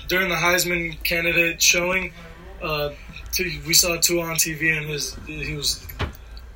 during 0.07 0.29
the 0.29 0.35
Heisman 0.35 1.01
candidate 1.03 1.61
showing, 1.61 2.13
uh, 2.61 2.91
we 3.39 3.73
saw 3.73 3.97
Tua 3.97 4.23
on 4.23 4.35
TV 4.35 4.77
and 4.77 4.87
his 4.87 5.15
he 5.25 5.55
was 5.55 5.85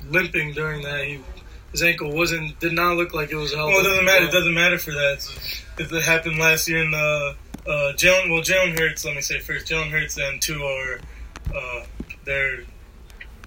limping 0.08 0.52
during 0.52 0.82
that. 0.82 1.04
He, 1.04 1.20
his 1.72 1.82
ankle 1.82 2.12
wasn't 2.12 2.58
did 2.60 2.72
not 2.72 2.96
look 2.96 3.14
like 3.14 3.30
it 3.30 3.36
was 3.36 3.54
healthy. 3.54 3.72
Well, 3.72 3.80
it 3.80 3.88
doesn't 3.88 4.04
matter. 4.04 4.24
It 4.26 4.32
doesn't 4.32 4.54
matter 4.54 4.78
for 4.78 4.92
that. 4.92 5.58
It, 5.78 6.02
happened 6.02 6.38
last 6.38 6.68
year 6.68 6.82
in 6.82 6.90
the 6.90 7.36
uh, 7.66 7.92
Jalen. 7.94 8.30
Well, 8.30 8.42
Jalen 8.42 8.78
Hurts. 8.78 9.04
Let 9.04 9.14
me 9.14 9.20
say 9.20 9.40
first, 9.40 9.66
Jalen 9.66 9.90
Hurts 9.90 10.18
and 10.18 10.40
Tua 10.40 10.64
are 10.64 11.00
uh, 11.54 11.84
they're 12.24 12.60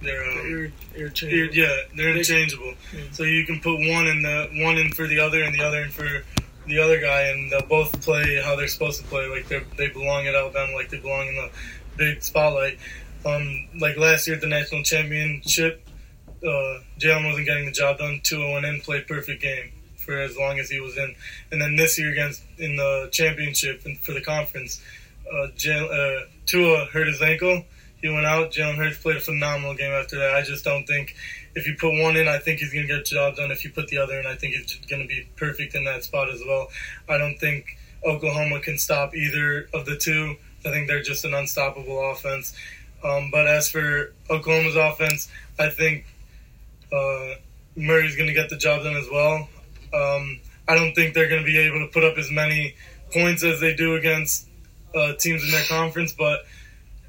they're 0.01 0.24
um, 0.24 0.71
You're- 0.95 1.50
yeah, 1.53 1.75
they're 1.95 2.12
interchangeable. 2.12 2.74
So 3.12 3.24
you 3.24 3.45
can 3.45 3.59
put 3.62 3.75
one 3.77 4.07
in 4.07 4.21
the 4.21 4.50
one 4.63 4.77
in 4.77 4.91
for 4.91 5.07
the 5.07 5.19
other 5.19 5.43
and 5.43 5.53
the 5.53 5.62
other 5.63 5.81
in 5.81 5.89
for 5.89 6.24
the 6.67 6.79
other 6.79 7.00
guy, 7.01 7.24
and 7.24 7.51
they'll 7.51 7.62
both 7.65 8.01
play 8.01 8.41
how 8.43 8.55
they're 8.55 8.67
supposed 8.67 9.01
to 9.01 9.07
play. 9.07 9.27
Like 9.27 9.48
they 9.48 9.62
they 9.77 9.88
belong 9.89 10.27
at 10.27 10.36
Alabama, 10.36 10.74
like 10.74 10.89
they 10.89 11.00
belong 11.00 11.27
in 11.27 11.36
the 11.36 11.50
big 11.98 12.21
spotlight. 12.24 12.77
Um, 13.25 13.67
like 13.79 13.97
last 13.97 14.27
year 14.27 14.35
at 14.35 14.41
the 14.41 14.47
national 14.47 14.83
championship, 14.83 15.85
uh, 16.43 16.79
Jalen 16.99 17.25
wasn't 17.25 17.47
getting 17.47 17.65
the 17.65 17.71
job 17.71 17.97
done. 17.97 18.21
Tua 18.23 18.53
went 18.53 18.65
in, 18.65 18.79
played 18.81 19.07
perfect 19.07 19.41
game 19.41 19.71
for 19.97 20.17
as 20.17 20.38
long 20.38 20.59
as 20.59 20.69
he 20.69 20.79
was 20.79 20.97
in, 20.97 21.13
and 21.51 21.61
then 21.61 21.75
this 21.75 21.99
year 21.99 22.11
against 22.11 22.41
in 22.57 22.77
the 22.77 23.09
championship 23.11 23.81
and 23.85 23.99
for 23.99 24.13
the 24.13 24.21
conference, 24.21 24.81
uh, 25.31 25.47
Jalen, 25.55 25.91
uh, 25.91 26.25
Tua 26.45 26.85
hurt 26.85 27.07
his 27.07 27.21
ankle. 27.21 27.63
He 28.01 28.09
went 28.09 28.25
out. 28.25 28.51
Jalen 28.51 28.77
Hurts 28.77 28.97
played 28.97 29.17
a 29.17 29.19
phenomenal 29.19 29.75
game 29.75 29.91
after 29.91 30.17
that. 30.19 30.33
I 30.33 30.41
just 30.41 30.63
don't 30.63 30.85
think 30.85 31.15
if 31.55 31.67
you 31.67 31.75
put 31.75 32.01
one 32.01 32.15
in, 32.15 32.27
I 32.27 32.38
think 32.38 32.59
he's 32.59 32.71
going 32.71 32.88
to 32.88 32.93
get 32.93 33.05
the 33.05 33.15
job 33.15 33.35
done. 33.35 33.51
If 33.51 33.65
you 33.65 33.71
put 33.71 33.89
the 33.89 33.97
other 33.97 34.19
in, 34.19 34.25
I 34.25 34.35
think 34.35 34.55
he's 34.55 34.79
going 34.89 35.01
to 35.01 35.07
be 35.07 35.27
perfect 35.35 35.75
in 35.75 35.83
that 35.83 36.03
spot 36.03 36.29
as 36.29 36.41
well. 36.47 36.69
I 37.09 37.17
don't 37.17 37.38
think 37.38 37.77
Oklahoma 38.05 38.61
can 38.61 38.77
stop 38.77 39.13
either 39.13 39.67
of 39.73 39.85
the 39.85 39.97
two. 39.97 40.38
I 40.65 40.71
think 40.71 40.88
they're 40.88 41.03
just 41.03 41.25
an 41.25 41.33
unstoppable 41.33 42.11
offense. 42.11 42.53
Um, 43.03 43.29
but 43.31 43.47
as 43.47 43.69
for 43.69 44.13
Oklahoma's 44.29 44.75
offense, 44.75 45.29
I 45.57 45.69
think 45.69 46.05
uh, 46.91 47.35
Murray's 47.75 48.15
going 48.15 48.27
to 48.27 48.33
get 48.33 48.49
the 48.49 48.57
job 48.57 48.83
done 48.83 48.95
as 48.95 49.07
well. 49.09 49.47
Um, 49.93 50.39
I 50.67 50.75
don't 50.75 50.93
think 50.93 51.13
they're 51.13 51.29
going 51.29 51.41
to 51.41 51.45
be 51.45 51.57
able 51.57 51.79
to 51.79 51.87
put 51.87 52.03
up 52.03 52.17
as 52.17 52.29
many 52.29 52.75
points 53.11 53.43
as 53.43 53.59
they 53.59 53.73
do 53.75 53.95
against 53.95 54.47
uh, 54.93 55.13
teams 55.13 55.43
in 55.43 55.51
their 55.51 55.65
conference, 55.65 56.13
but 56.13 56.45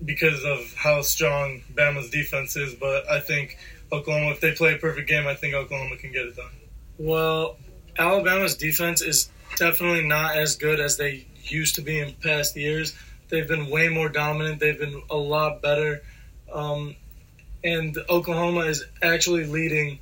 because 0.05 0.45
of 0.45 0.73
how 0.75 1.03
strong 1.03 1.63
Bama's 1.75 2.11
defense 2.11 2.57
is. 2.57 2.75
But 2.75 3.11
I 3.11 3.21
think 3.21 3.59
Oklahoma, 3.93 4.31
if 4.31 4.41
they 4.41 4.53
play 4.53 4.75
a 4.75 4.79
perfect 4.79 5.09
game, 5.09 5.27
I 5.27 5.35
think 5.35 5.55
Oklahoma 5.55 5.97
can 5.97 6.13
get 6.13 6.27
it 6.27 6.37
done. 6.37 6.51
Well, 6.99 7.57
Alabama's 7.99 8.57
defense 8.57 9.03
is 9.03 9.31
definitely 9.57 10.07
not 10.07 10.37
as 10.37 10.57
good 10.57 10.81
as 10.81 10.97
they 10.97 11.27
used 11.45 11.75
to 11.75 11.83
be 11.83 11.99
in 11.99 12.15
past 12.23 12.57
years. 12.57 12.95
They've 13.31 13.47
been 13.47 13.71
way 13.71 13.89
more 13.89 14.09
dominant. 14.09 14.61
They've 14.61 14.79
been 14.79 15.03
a 15.11 15.17
lot 15.17 15.63
better. 15.63 16.03
Um, 16.53 16.97
and 17.63 17.97
Oklahoma 18.09 18.61
is 18.61 18.85
actually 19.03 19.45
leading 19.45 20.01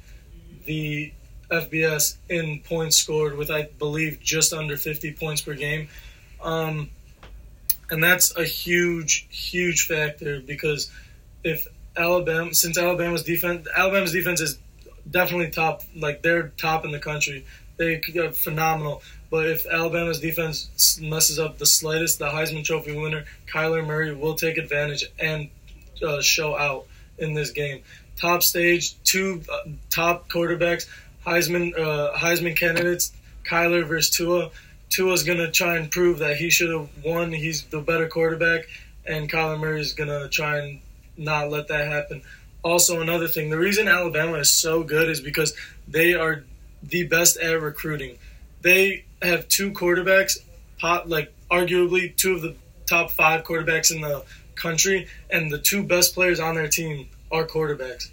the 0.64 1.12
FBS 1.50 2.16
in 2.28 2.60
points 2.60 2.96
scored 2.96 3.36
with, 3.36 3.50
I 3.50 3.68
believe, 3.78 4.20
just 4.20 4.52
under 4.52 4.76
50 4.76 5.12
points 5.12 5.40
per 5.42 5.54
game. 5.54 5.88
Um, 6.42 6.90
and 7.90 8.02
that's 8.02 8.36
a 8.36 8.44
huge, 8.44 9.26
huge 9.30 9.86
factor 9.86 10.40
because 10.40 10.90
if 11.42 11.66
Alabama, 11.96 12.54
since 12.54 12.78
Alabama's 12.78 13.22
defense, 13.22 13.66
Alabama's 13.76 14.12
defense 14.12 14.40
is 14.40 14.58
definitely 15.10 15.50
top, 15.50 15.82
like 15.96 16.22
they're 16.22 16.48
top 16.56 16.84
in 16.84 16.92
the 16.92 16.98
country. 16.98 17.44
They 17.76 18.00
are 18.18 18.32
phenomenal. 18.32 19.02
But 19.30 19.46
if 19.46 19.66
Alabama's 19.66 20.20
defense 20.20 20.98
messes 21.00 21.38
up 21.38 21.58
the 21.58 21.66
slightest, 21.66 22.18
the 22.18 22.30
Heisman 22.30 22.64
Trophy 22.64 22.96
winner, 22.96 23.24
Kyler 23.46 23.86
Murray, 23.86 24.14
will 24.14 24.34
take 24.34 24.56
advantage 24.56 25.04
and 25.18 25.50
uh, 26.02 26.22
show 26.22 26.56
out 26.56 26.86
in 27.18 27.34
this 27.34 27.50
game. 27.50 27.82
Top 28.16 28.42
stage, 28.42 29.00
two 29.04 29.42
uh, 29.52 29.68
top 29.90 30.28
quarterbacks, 30.28 30.86
Heisman 31.26 31.78
uh, 31.78 32.16
Heisman 32.16 32.56
candidates, 32.56 33.12
Kyler 33.44 33.86
versus 33.86 34.10
Tua. 34.10 34.50
Tua's 34.88 35.22
gonna 35.24 35.50
try 35.50 35.76
and 35.76 35.90
prove 35.90 36.20
that 36.20 36.36
he 36.38 36.48
should 36.48 36.70
have 36.70 36.88
won. 37.04 37.32
He's 37.32 37.64
the 37.64 37.80
better 37.80 38.08
quarterback, 38.08 38.66
and 39.06 39.30
Kyler 39.30 39.60
Murray's 39.60 39.92
gonna 39.92 40.28
try 40.28 40.58
and 40.58 40.80
not 41.18 41.50
let 41.50 41.68
that 41.68 41.86
happen. 41.86 42.22
Also, 42.62 43.00
another 43.00 43.28
thing, 43.28 43.50
the 43.50 43.58
reason 43.58 43.88
Alabama 43.88 44.38
is 44.38 44.50
so 44.50 44.82
good 44.82 45.08
is 45.08 45.20
because 45.20 45.54
they 45.86 46.14
are 46.14 46.44
the 46.82 47.04
best 47.06 47.36
at 47.36 47.60
recruiting. 47.60 48.18
They 48.62 49.04
have 49.22 49.48
two 49.48 49.72
quarterbacks, 49.72 50.38
like 51.06 51.32
arguably 51.50 52.14
two 52.16 52.34
of 52.34 52.42
the 52.42 52.54
top 52.86 53.10
five 53.10 53.44
quarterbacks 53.44 53.94
in 53.94 54.00
the 54.00 54.24
country, 54.54 55.08
and 55.30 55.50
the 55.50 55.58
two 55.58 55.82
best 55.82 56.14
players 56.14 56.40
on 56.40 56.54
their 56.54 56.68
team 56.68 57.08
are 57.30 57.46
quarterbacks. 57.46 58.10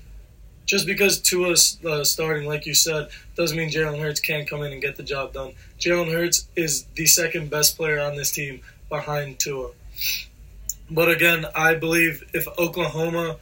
Just 0.66 0.88
because 0.88 1.22
Tua's 1.22 1.78
uh, 1.86 2.04
starting, 2.04 2.48
like 2.48 2.66
you 2.66 2.74
said, 2.74 3.10
doesn't 3.36 3.56
mean 3.56 3.70
Jalen 3.70 4.00
Hurts 4.00 4.20
can't 4.20 4.50
come 4.50 4.64
in 4.64 4.74
and 4.74 4.82
get 4.82 4.96
the 4.96 5.04
job 5.04 5.34
done. 5.34 5.54
Jalen 5.80 6.12
Hurts 6.12 6.48
is 6.56 6.86
the 6.96 7.06
second 7.06 7.52
best 7.52 7.78
player 7.78 8.00
on 8.00 8.16
this 8.16 8.32
team 8.32 8.62
behind 8.90 9.40
Tua. 9.40 9.72
But 10.90 11.10
again, 11.10 11.46
I 11.56 11.76
believe 11.76 12.24
if 12.34 12.48
Oklahoma 12.58 13.38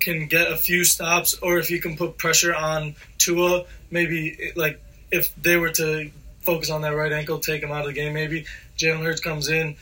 can 0.00 0.26
get 0.26 0.50
a 0.52 0.56
few 0.56 0.84
stops, 0.84 1.34
or 1.42 1.58
if 1.58 1.70
you 1.70 1.80
can 1.80 1.96
put 1.96 2.18
pressure 2.18 2.54
on 2.54 2.94
Tua, 3.18 3.64
maybe 3.90 4.52
like 4.54 4.80
if 5.10 5.34
they 5.36 5.56
were 5.56 5.70
to 5.70 6.10
focus 6.44 6.70
on 6.70 6.82
that 6.82 6.94
right 6.94 7.12
ankle, 7.12 7.38
take 7.38 7.62
him 7.62 7.72
out 7.72 7.80
of 7.80 7.86
the 7.86 7.92
game, 7.92 8.12
maybe 8.14 8.46
Jalen 8.76 9.02
Hurts 9.02 9.20
comes 9.20 9.48
in, 9.48 9.76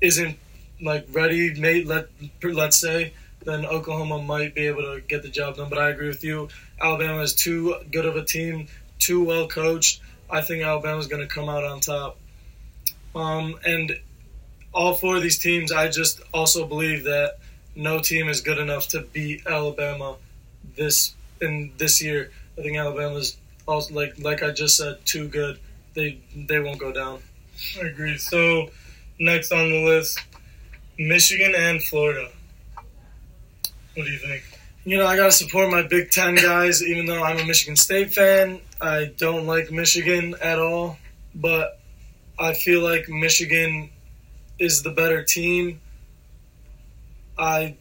isn't 0.00 0.38
like 0.80 1.06
ready, 1.12 1.58
made 1.58 1.86
let 1.86 2.08
let's 2.42 2.78
say, 2.78 3.12
then 3.44 3.64
Oklahoma 3.64 4.22
might 4.22 4.54
be 4.54 4.66
able 4.66 4.82
to 4.82 5.00
get 5.00 5.22
the 5.22 5.28
job 5.28 5.56
done. 5.56 5.70
But 5.70 5.78
I 5.78 5.90
agree 5.90 6.08
with 6.08 6.24
you. 6.24 6.48
Alabama 6.80 7.20
is 7.22 7.34
too 7.34 7.76
good 7.90 8.04
of 8.04 8.16
a 8.16 8.24
team, 8.24 8.68
too 8.98 9.24
well 9.24 9.48
coached. 9.48 10.00
I 10.28 10.42
think 10.42 10.62
Alabama's 10.64 11.06
going 11.06 11.26
to 11.26 11.32
come 11.32 11.48
out 11.48 11.64
on 11.64 11.80
top. 11.80 12.18
Um, 13.14 13.58
and 13.64 13.98
all 14.74 14.94
four 14.94 15.16
of 15.16 15.22
these 15.22 15.38
teams, 15.38 15.72
I 15.72 15.88
just 15.88 16.20
also 16.34 16.66
believe 16.66 17.04
that 17.04 17.38
no 17.74 18.00
team 18.00 18.28
is 18.28 18.40
good 18.40 18.58
enough 18.58 18.88
to 18.88 19.00
beat 19.00 19.46
Alabama 19.46 20.16
this 20.76 21.14
in 21.40 21.72
this 21.78 22.02
year. 22.02 22.30
I 22.58 22.62
think 22.62 22.76
Alabama's 22.76 23.36
also 23.66 23.94
like 23.94 24.18
like 24.18 24.42
I 24.42 24.50
just 24.50 24.76
said, 24.76 25.04
too 25.06 25.28
good. 25.28 25.58
They 25.96 26.20
they 26.36 26.60
won't 26.60 26.78
go 26.78 26.92
down. 26.92 27.20
I 27.82 27.86
agree. 27.86 28.18
So 28.18 28.68
next 29.18 29.50
on 29.50 29.70
the 29.70 29.84
list, 29.84 30.20
Michigan 30.98 31.54
and 31.56 31.82
Florida. 31.82 32.28
What 33.94 34.04
do 34.04 34.12
you 34.12 34.18
think? 34.18 34.44
You 34.84 34.98
know, 34.98 35.06
I 35.06 35.16
gotta 35.16 35.32
support 35.32 35.70
my 35.70 35.82
Big 35.82 36.10
Ten 36.10 36.34
guys, 36.34 36.82
even 36.82 37.06
though 37.06 37.24
I'm 37.24 37.38
a 37.38 37.44
Michigan 37.46 37.76
State 37.76 38.12
fan. 38.12 38.60
I 38.80 39.06
don't 39.16 39.46
like 39.46 39.72
Michigan 39.72 40.36
at 40.42 40.58
all, 40.58 40.98
but 41.34 41.80
I 42.38 42.52
feel 42.52 42.82
like 42.82 43.08
Michigan 43.08 43.88
is 44.58 44.82
the 44.82 44.90
better 44.90 45.24
team. 45.24 45.80
I 47.38 47.76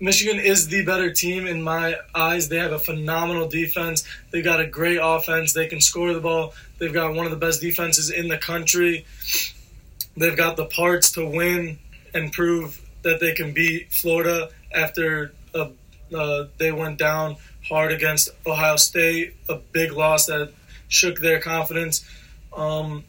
Michigan 0.00 0.40
is 0.40 0.68
the 0.68 0.84
better 0.84 1.12
team 1.12 1.46
in 1.46 1.62
my 1.62 1.96
eyes. 2.14 2.48
They 2.48 2.58
have 2.58 2.72
a 2.72 2.78
phenomenal 2.78 3.48
defense. 3.48 4.04
They've 4.30 4.44
got 4.44 4.60
a 4.60 4.66
great 4.66 4.98
offense. 5.00 5.52
They 5.52 5.66
can 5.66 5.80
score 5.80 6.12
the 6.12 6.20
ball. 6.20 6.52
They've 6.78 6.92
got 6.92 7.14
one 7.14 7.26
of 7.26 7.30
the 7.30 7.38
best 7.38 7.60
defenses 7.60 8.10
in 8.10 8.28
the 8.28 8.38
country. 8.38 9.06
They've 10.16 10.36
got 10.36 10.56
the 10.56 10.66
parts 10.66 11.12
to 11.12 11.26
win 11.26 11.78
and 12.12 12.32
prove 12.32 12.80
that 13.02 13.20
they 13.20 13.32
can 13.32 13.52
beat 13.52 13.92
Florida 13.92 14.50
after 14.74 15.32
uh, 15.54 15.68
uh, 16.14 16.46
they 16.58 16.72
went 16.72 16.98
down 16.98 17.36
hard 17.68 17.92
against 17.92 18.30
Ohio 18.46 18.76
State, 18.76 19.34
a 19.48 19.56
big 19.56 19.92
loss 19.92 20.26
that 20.26 20.52
shook 20.88 21.18
their 21.18 21.40
confidence. 21.40 22.04
Um, 22.52 23.04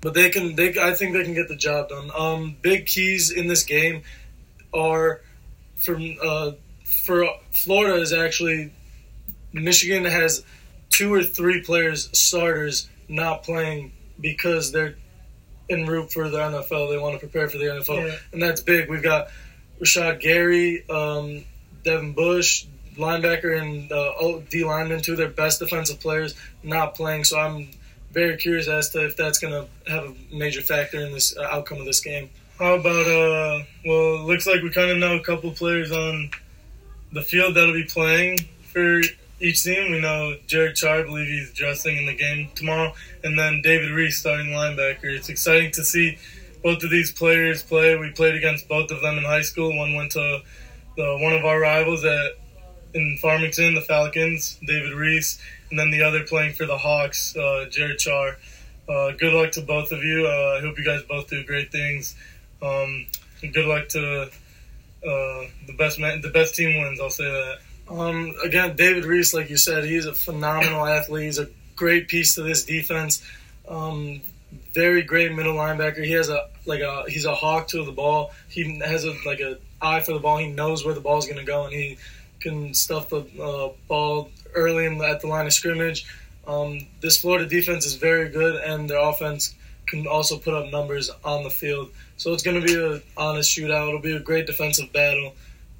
but 0.00 0.14
they 0.14 0.30
can. 0.30 0.54
They, 0.54 0.78
I 0.80 0.94
think 0.94 1.12
they 1.12 1.24
can 1.24 1.34
get 1.34 1.48
the 1.48 1.56
job 1.56 1.88
done. 1.88 2.10
Um, 2.16 2.56
big 2.62 2.86
keys 2.86 3.30
in 3.30 3.48
this 3.48 3.64
game 3.64 4.02
are 4.72 5.22
from 5.78 6.16
uh, 6.22 6.52
for 6.84 7.26
Florida 7.52 8.00
is 8.00 8.12
actually 8.12 8.72
Michigan 9.52 10.04
has 10.04 10.44
two 10.90 11.12
or 11.12 11.22
three 11.22 11.62
players 11.62 12.08
starters 12.18 12.88
not 13.08 13.42
playing 13.42 13.92
because 14.20 14.72
they're 14.72 14.96
en 15.70 15.86
route 15.86 16.12
for 16.12 16.28
the 16.28 16.38
NFL. 16.38 16.90
They 16.90 16.98
want 16.98 17.14
to 17.14 17.18
prepare 17.20 17.48
for 17.48 17.58
the 17.58 17.64
NFL, 17.64 18.06
Yeah. 18.08 18.16
and 18.32 18.42
that's 18.42 18.60
big. 18.60 18.88
We've 18.88 19.02
got 19.02 19.28
Rashan 19.80 20.20
Gary, 20.20 20.88
um, 20.90 21.44
Devin 21.84 22.12
Bush, 22.14 22.66
linebacker, 22.96 23.58
and 23.60 23.90
uh, 23.92 24.12
O- 24.20 24.40
D 24.40 24.64
lineman, 24.64 25.00
two 25.02 25.12
of 25.12 25.18
their 25.18 25.28
best 25.28 25.60
defensive 25.60 26.00
players, 26.00 26.34
not 26.62 26.94
playing. 26.94 27.24
So 27.24 27.38
I'm 27.38 27.70
very 28.12 28.36
curious 28.38 28.66
as 28.68 28.90
to 28.90 29.04
if 29.06 29.16
that's 29.16 29.38
going 29.38 29.52
to 29.52 29.90
have 29.92 30.04
a 30.04 30.14
major 30.34 30.62
factor 30.62 31.00
in 31.00 31.12
this 31.12 31.36
uh, 31.36 31.42
outcome 31.42 31.78
of 31.78 31.84
this 31.86 32.00
game. 32.00 32.30
How 32.58 32.74
about 32.74 33.06
uh? 33.06 33.62
Well, 33.86 34.14
it 34.16 34.26
looks 34.26 34.44
like 34.44 34.62
we 34.62 34.70
kind 34.70 34.90
of 34.90 34.98
know 34.98 35.14
a 35.14 35.22
couple 35.22 35.52
players 35.52 35.92
on 35.92 36.30
the 37.12 37.22
field 37.22 37.54
that'll 37.54 37.72
be 37.72 37.84
playing 37.84 38.38
for 38.72 39.00
each 39.40 39.62
team. 39.62 39.92
We 39.92 40.00
know 40.00 40.34
Jared 40.48 40.74
Char, 40.74 40.98
I 40.98 41.02
believe 41.04 41.28
he's 41.28 41.52
dressing 41.52 41.96
in 41.96 42.06
the 42.06 42.16
game 42.16 42.48
tomorrow, 42.56 42.92
and 43.22 43.38
then 43.38 43.62
David 43.62 43.92
Reese 43.92 44.18
starting 44.18 44.48
linebacker. 44.48 45.04
It's 45.04 45.28
exciting 45.28 45.70
to 45.72 45.84
see 45.84 46.18
both 46.64 46.82
of 46.82 46.90
these 46.90 47.12
players 47.12 47.62
play. 47.62 47.96
We 47.96 48.10
played 48.10 48.34
against 48.34 48.66
both 48.66 48.90
of 48.90 49.02
them 49.02 49.18
in 49.18 49.22
high 49.22 49.42
school. 49.42 49.76
One 49.76 49.94
went 49.94 50.10
to 50.12 50.40
the, 50.96 51.18
one 51.20 51.34
of 51.34 51.44
our 51.44 51.60
rivals 51.60 52.04
at 52.04 52.32
in 52.92 53.18
Farmington, 53.22 53.74
the 53.74 53.82
Falcons, 53.82 54.58
David 54.66 54.94
Reese, 54.94 55.40
and 55.70 55.78
then 55.78 55.92
the 55.92 56.02
other 56.02 56.24
playing 56.24 56.54
for 56.54 56.66
the 56.66 56.76
Hawks, 56.76 57.36
uh, 57.36 57.66
Jared 57.70 57.98
Char. 57.98 58.36
Uh, 58.88 59.12
good 59.12 59.32
luck 59.32 59.52
to 59.52 59.60
both 59.60 59.92
of 59.92 60.02
you. 60.02 60.26
Uh, 60.26 60.56
I 60.58 60.60
hope 60.60 60.76
you 60.76 60.84
guys 60.84 61.02
both 61.02 61.28
do 61.28 61.44
great 61.44 61.70
things. 61.70 62.16
Um, 62.62 63.06
good 63.40 63.66
luck 63.66 63.88
to 63.88 64.22
uh, 64.22 65.44
the 65.66 65.74
best 65.76 65.98
man, 65.98 66.20
the 66.20 66.30
best 66.30 66.54
team 66.54 66.80
wins. 66.80 67.00
I'll 67.00 67.10
say 67.10 67.24
that. 67.24 67.58
Um, 67.90 68.34
again, 68.44 68.76
David 68.76 69.04
Reese, 69.04 69.32
like 69.32 69.48
you 69.50 69.56
said, 69.56 69.84
he's 69.84 70.06
a 70.06 70.12
phenomenal 70.12 70.84
athlete. 70.84 71.24
He's 71.24 71.38
a 71.38 71.48
great 71.76 72.08
piece 72.08 72.34
to 72.34 72.42
this 72.42 72.64
defense. 72.64 73.24
Um, 73.68 74.20
very 74.72 75.02
great 75.02 75.32
middle 75.32 75.54
linebacker. 75.54 76.04
He 76.04 76.12
has 76.12 76.28
a 76.28 76.48
like 76.66 76.80
a 76.80 77.04
he's 77.08 77.24
a 77.24 77.34
hawk 77.34 77.68
to 77.68 77.84
the 77.84 77.92
ball. 77.92 78.32
He 78.48 78.80
has 78.80 79.04
a 79.04 79.14
like 79.24 79.40
a 79.40 79.58
eye 79.80 80.00
for 80.00 80.12
the 80.12 80.18
ball. 80.18 80.38
He 80.38 80.48
knows 80.48 80.84
where 80.84 80.94
the 80.94 81.00
ball 81.00 81.18
is 81.18 81.24
going 81.24 81.38
to 81.38 81.44
go, 81.44 81.64
and 81.64 81.72
he 81.72 81.98
can 82.40 82.74
stuff 82.74 83.08
the 83.08 83.20
uh, 83.40 83.72
ball 83.88 84.30
early 84.54 84.86
in, 84.86 85.02
at 85.02 85.20
the 85.20 85.26
line 85.26 85.46
of 85.46 85.52
scrimmage. 85.52 86.06
Um, 86.46 86.86
this 87.00 87.18
Florida 87.20 87.46
defense 87.46 87.84
is 87.86 87.94
very 87.94 88.28
good, 88.28 88.56
and 88.56 88.88
their 88.88 88.98
offense 88.98 89.54
can 89.88 90.06
also 90.06 90.38
put 90.38 90.54
up 90.54 90.70
numbers 90.70 91.10
on 91.24 91.44
the 91.44 91.50
field. 91.50 91.90
So 92.16 92.32
it's 92.32 92.42
going 92.42 92.60
to 92.60 92.66
be 92.66 92.74
an 92.74 93.02
honest 93.16 93.56
shootout. 93.56 93.88
It'll 93.88 94.00
be 94.00 94.16
a 94.16 94.20
great 94.20 94.46
defensive 94.46 94.92
battle. 94.92 95.34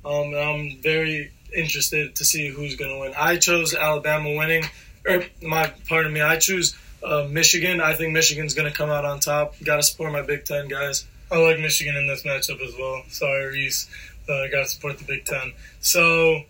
Um, 0.04 0.34
I'm 0.34 0.78
very 0.80 1.32
interested 1.54 2.16
to 2.16 2.24
see 2.24 2.48
who's 2.48 2.76
going 2.76 2.90
to 2.94 3.00
win. 3.00 3.12
I 3.18 3.36
chose 3.38 3.74
Alabama 3.74 4.34
winning, 4.36 4.64
or 5.06 5.24
my 5.42 5.72
pardon 5.88 6.12
me, 6.12 6.20
I 6.20 6.38
choose 6.38 6.76
uh, 7.02 7.26
Michigan. 7.28 7.80
I 7.80 7.94
think 7.94 8.12
Michigan's 8.12 8.54
going 8.54 8.70
to 8.70 8.76
come 8.76 8.90
out 8.90 9.04
on 9.04 9.20
top. 9.20 9.54
Got 9.62 9.76
to 9.76 9.82
support 9.82 10.12
my 10.12 10.22
Big 10.22 10.44
Ten 10.44 10.68
guys. 10.68 11.06
I 11.30 11.38
like 11.38 11.58
Michigan 11.58 11.96
in 11.96 12.06
this 12.06 12.22
matchup 12.22 12.60
as 12.66 12.74
well. 12.78 13.02
Sorry, 13.08 13.46
Reese. 13.46 13.88
Uh, 14.28 14.46
Got 14.50 14.64
to 14.64 14.66
support 14.66 14.98
the 14.98 15.04
Big 15.04 15.24
Ten. 15.24 15.52
So 15.80 16.42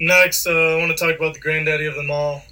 next, 0.00 0.46
uh, 0.46 0.50
I 0.50 0.76
want 0.76 0.96
to 0.96 0.96
talk 0.96 1.16
about 1.16 1.34
the 1.34 1.40
granddaddy 1.40 1.86
of 1.86 1.94
them 1.94 2.10
all, 2.10 2.42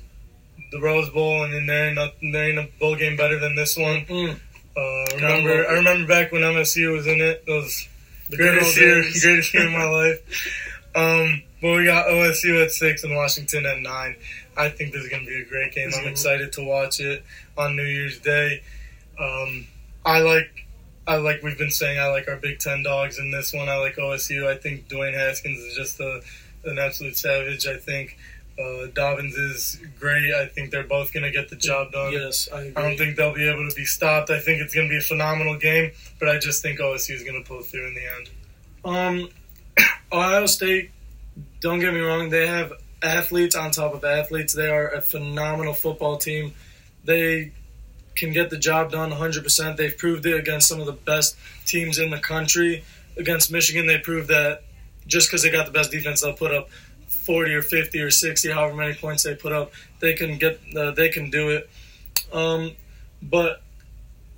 the 0.75 0.81
Rose 0.81 1.09
Bowl, 1.09 1.45
and 1.45 1.55
then 1.55 1.67
there 1.67 1.87
ain't, 1.87 1.95
not, 1.95 2.15
there 2.21 2.49
ain't 2.49 2.59
a 2.59 2.69
bowl 2.81 2.97
game 2.97 3.17
better 3.17 3.39
than 3.39 3.55
this 3.55 3.77
one. 3.77 4.05
Mm. 4.07 4.41
Uh, 4.77 5.15
remember, 5.15 5.69
I 5.69 5.75
remember 5.75 6.09
back 6.09 6.33
when 6.33 6.43
MSU 6.43 6.93
was 6.93 7.07
in 7.07 7.21
it. 7.21 7.45
It 7.47 7.51
was 7.51 7.89
the 8.29 8.37
greatest 8.37 8.77
year, 8.77 9.03
greatest 9.23 9.55
year 9.55 9.67
of 9.67 9.73
my 9.73 9.85
life. 9.91 10.19
Um, 10.97 11.43
but 11.63 11.77
we 11.77 11.85
got 11.85 12.07
OSU 12.07 12.63
at 12.63 12.73
six 12.73 13.05
and 13.05 13.15
Washington 13.15 13.67
at 13.67 13.79
nine. 13.79 14.17
I 14.57 14.69
think 14.69 14.93
this 14.93 15.05
is 15.05 15.09
going 15.09 15.25
to 15.25 15.29
be 15.29 15.43
a 15.43 15.45
great 15.45 15.73
game. 15.73 15.93
I'm 15.97 16.09
excited 16.09 16.53
to 16.55 16.65
watch 16.65 16.99
it 16.99 17.25
on 17.57 17.77
New 17.77 17.85
Year's 17.85 18.19
Day. 18.19 18.63
Um, 19.19 19.69
I 20.05 20.21
like, 20.21 20.67
I 21.07 21.17
like 21.17 21.43
we've 21.45 21.59
been 21.59 21.71
saying, 21.71 22.01
I 22.01 22.09
like 22.09 22.29
our 22.29 22.37
Big 22.37 22.59
Ten 22.59 22.83
dogs 22.83 23.21
in 23.21 23.31
this 23.31 23.53
one. 23.53 23.69
I 23.69 23.77
like 23.77 23.95
OSU. 23.95 24.47
I 24.47 24.57
think 24.57 24.89
Dwayne 24.89 25.15
Haskins 25.15 25.59
is 25.61 25.77
just 25.77 26.01
a, 26.01 26.21
an 26.65 26.79
absolute 26.81 27.17
savage. 27.17 27.67
I 27.69 27.77
think 27.77 28.19
uh, 28.59 28.87
Dobbins 28.95 29.37
is 29.37 29.81
great. 29.99 30.33
I 30.33 30.47
think 30.47 30.71
they're 30.71 30.85
both 30.85 31.13
going 31.13 31.25
to 31.25 31.31
get 31.31 31.49
the 31.49 31.57
job 31.57 31.93
done. 31.93 32.13
Yes, 32.13 32.49
I, 32.53 32.73
I 32.77 32.83
don't 32.83 32.97
think 32.97 33.17
they'll 33.17 33.35
be 33.35 33.49
able 33.49 33.69
to 33.69 33.75
be 33.75 33.85
stopped. 33.85 34.31
I 34.31 34.39
think 34.39 34.61
it's 34.61 34.75
going 34.75 34.89
to 34.89 34.93
be 34.93 34.99
a 34.99 35.03
phenomenal 35.03 35.57
game, 35.57 35.93
but 36.21 36.29
I 36.29 36.39
just 36.39 36.63
think 36.63 36.79
OSU 36.79 37.15
is 37.15 37.25
going 37.25 37.43
to 37.43 37.49
pull 37.49 37.63
through 37.63 37.89
in 37.89 37.95
the 37.95 38.07
end. 38.17 38.31
Um, 38.85 39.29
Ohio 40.13 40.47
State. 40.47 40.91
Don't 41.61 41.81
get 41.81 41.93
me 41.93 42.01
wrong; 42.01 42.31
they 42.31 42.47
have 42.47 42.73
athletes 43.03 43.57
on 43.57 43.73
top 43.73 43.95
of 43.95 44.05
athletes. 44.05 44.53
They 44.53 44.69
are 44.69 44.89
a 44.89 45.01
phenomenal 45.01 45.75
football 45.75 46.17
team. 46.17 46.55
They 47.05 47.53
can 48.15 48.33
get 48.33 48.51
the 48.51 48.59
job 48.59 48.93
done 48.93 49.11
100%. 49.11 49.77
They've 49.77 49.97
proved 49.97 50.25
it 50.27 50.39
against 50.39 50.69
some 50.69 50.79
of 50.81 50.87
the 50.87 50.93
best 50.93 51.37
teams 51.67 51.99
in 51.99 52.11
the 52.11 52.21
country. 52.21 52.85
Against 53.17 53.51
Michigan, 53.51 53.87
they 53.87 53.99
proved 53.99 54.29
that 54.29 54.63
just 55.07 55.29
because 55.29 55.43
they 55.43 55.51
got 55.51 55.67
the 55.67 55.73
best 55.73 55.91
defense, 55.91 56.23
they'll 56.23 56.33
put 56.33 56.53
up 56.53 56.69
40 57.25 57.55
or 57.55 57.63
50 57.63 58.01
or 58.01 58.11
60, 58.11 58.51
however 58.51 58.75
many 58.75 58.95
points 58.95 59.23
they 59.23 59.35
put 59.35 59.53
up. 59.53 59.73
They 60.01 60.15
can 60.15 60.39
get, 60.39 60.61
uh, 60.77 60.91
they 60.93 61.09
can 61.09 61.31
do 61.31 61.51
it. 61.51 61.71
Um, 62.33 62.73
but 63.23 63.63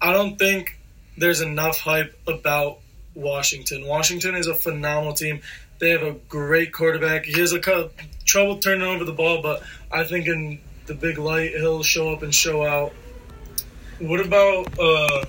I 0.00 0.12
don't 0.12 0.38
think 0.38 0.78
there's 1.16 1.40
enough 1.40 1.78
hype 1.78 2.18
about 2.26 2.78
Washington. 3.14 3.86
Washington 3.86 4.34
is 4.34 4.46
a 4.46 4.54
phenomenal 4.54 5.14
team. 5.14 5.40
They 5.78 5.90
have 5.90 6.02
a 6.02 6.12
great 6.12 6.72
quarterback. 6.72 7.24
He 7.24 7.40
has 7.40 7.52
a 7.52 7.60
co- 7.60 7.90
trouble 8.24 8.58
turning 8.58 8.86
over 8.86 9.04
the 9.04 9.12
ball, 9.12 9.42
but 9.42 9.62
I 9.90 10.04
think 10.04 10.26
in 10.26 10.60
the 10.86 10.94
big 10.94 11.18
light, 11.18 11.52
he'll 11.52 11.82
show 11.82 12.12
up 12.12 12.22
and 12.22 12.34
show 12.34 12.64
out. 12.64 12.92
What 13.98 14.20
about? 14.20 14.78
Uh, 14.78 15.24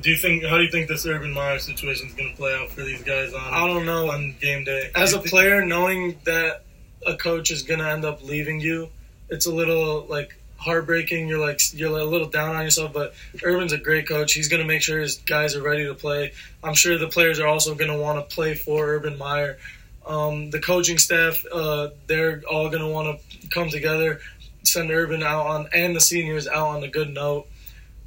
do 0.00 0.10
you 0.10 0.16
think? 0.16 0.44
How 0.44 0.56
do 0.56 0.64
you 0.64 0.70
think 0.70 0.88
this 0.88 1.04
Urban 1.06 1.32
Meyer 1.32 1.58
situation 1.58 2.08
is 2.08 2.14
going 2.14 2.30
to 2.30 2.36
play 2.36 2.54
out 2.54 2.70
for 2.70 2.82
these 2.82 3.02
guys 3.02 3.32
on? 3.34 3.52
I 3.52 3.66
don't 3.66 3.84
know. 3.84 4.10
on 4.10 4.34
game 4.40 4.64
day. 4.64 4.90
As 4.94 5.12
a 5.12 5.18
player, 5.18 5.64
knowing 5.64 6.18
that 6.24 6.62
a 7.06 7.16
coach 7.16 7.50
is 7.50 7.62
gonna 7.62 7.88
end 7.88 8.04
up 8.04 8.22
leaving 8.22 8.60
you, 8.60 8.88
it's 9.28 9.46
a 9.46 9.54
little 9.54 10.06
like 10.08 10.36
heartbreaking. 10.56 11.28
You're 11.28 11.40
like 11.40 11.60
you're 11.74 11.98
a 11.98 12.04
little 12.04 12.28
down 12.28 12.54
on 12.54 12.64
yourself, 12.64 12.92
but 12.92 13.14
Urban's 13.44 13.72
a 13.72 13.78
great 13.78 14.08
coach. 14.08 14.32
He's 14.32 14.48
gonna 14.48 14.64
make 14.64 14.82
sure 14.82 15.00
his 15.00 15.16
guys 15.18 15.56
are 15.56 15.62
ready 15.62 15.86
to 15.86 15.94
play. 15.94 16.32
I'm 16.62 16.74
sure 16.74 16.98
the 16.98 17.08
players 17.08 17.40
are 17.40 17.46
also 17.46 17.74
gonna 17.74 17.98
want 17.98 18.28
to 18.28 18.34
play 18.34 18.54
for 18.54 18.86
Urban 18.86 19.18
Meyer. 19.18 19.58
Um, 20.06 20.50
the 20.50 20.60
coaching 20.60 20.98
staff, 20.98 21.44
uh, 21.52 21.90
they're 22.06 22.42
all 22.50 22.70
gonna 22.70 22.88
want 22.88 23.20
to 23.20 23.48
come 23.48 23.68
together, 23.68 24.20
send 24.64 24.90
Urban 24.90 25.22
out 25.22 25.46
on, 25.46 25.68
and 25.72 25.94
the 25.94 26.00
seniors 26.00 26.46
out 26.48 26.68
on 26.76 26.84
a 26.84 26.88
good 26.88 27.10
note. 27.10 27.46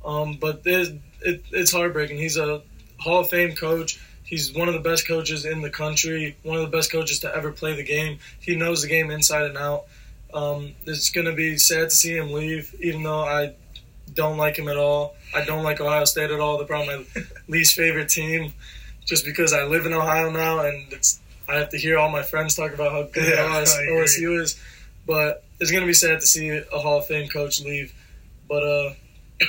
Um, 0.04 0.38
but 0.40 0.64
there's, 0.64 0.90
it, 1.22 1.44
it's 1.52 1.72
heartbreaking. 1.72 2.18
He's 2.18 2.38
a 2.38 2.62
Hall 3.00 3.22
of 3.22 3.30
Fame 3.30 3.56
coach. 3.56 4.00
He's 4.26 4.54
one 4.54 4.68
of 4.68 4.74
the 4.74 4.80
best 4.80 5.08
coaches 5.08 5.46
in 5.46 5.62
the 5.62 5.70
country, 5.70 6.36
one 6.44 6.58
of 6.58 6.64
the 6.70 6.76
best 6.76 6.92
coaches 6.92 7.20
to 7.20 7.34
ever 7.34 7.52
play 7.52 7.76
the 7.76 7.84
game. 7.84 8.20
He 8.40 8.56
knows 8.56 8.82
the 8.82 8.88
game 8.88 9.12
inside 9.12 9.46
and 9.46 9.58
out. 9.58 9.86
Um, 10.34 10.74
it's 10.86 11.12
going 11.12 11.28
to 11.28 11.34
be 11.34 11.58
sad 11.58 11.92
to 11.92 11.96
see 11.96 12.18
him 12.18 12.34
leave, 12.34 12.76
even 12.80 13.04
though 13.04 13.22
I 13.22 13.54
don't 14.14 14.38
like 14.38 14.58
him 14.58 14.68
at 14.68 14.78
all. 14.78 15.16
I 15.34 15.46
don't 15.46 15.64
like 15.64 15.80
Ohio 15.80 16.06
State 16.06 16.32
at 16.32 16.40
all. 16.40 16.58
They're 16.58 16.68
probably 16.68 17.06
my 17.16 17.22
least 17.48 17.76
favorite 17.76 18.10
team, 18.10 18.54
just 19.06 19.26
because 19.26 19.54
I 19.54 19.64
live 19.66 19.86
in 19.86 19.94
Ohio 19.94 20.32
now, 20.32 20.60
and 20.60 20.92
it's 20.92 21.20
I 21.48 21.56
have 21.58 21.70
to 21.70 21.78
hear 21.78 21.98
all 21.98 22.10
my 22.10 22.24
friends 22.24 22.56
talk 22.56 22.74
about 22.74 22.92
how 22.92 23.04
good 23.04 23.32
Yeah, 23.38 23.46
OS. 23.46 23.78
OSU 23.78 24.42
is. 24.42 24.60
But 25.06 25.44
it's 25.60 25.70
going 25.72 25.84
to 25.84 25.88
be 25.88 25.94
sad 25.94 26.20
to 26.20 26.26
see 26.26 26.50
a 26.50 26.80
Hall 26.80 26.98
of 26.98 27.06
Fame 27.06 27.30
coach 27.30 27.62
leave. 27.62 27.94
But 28.50 28.64
uh, 28.64 28.94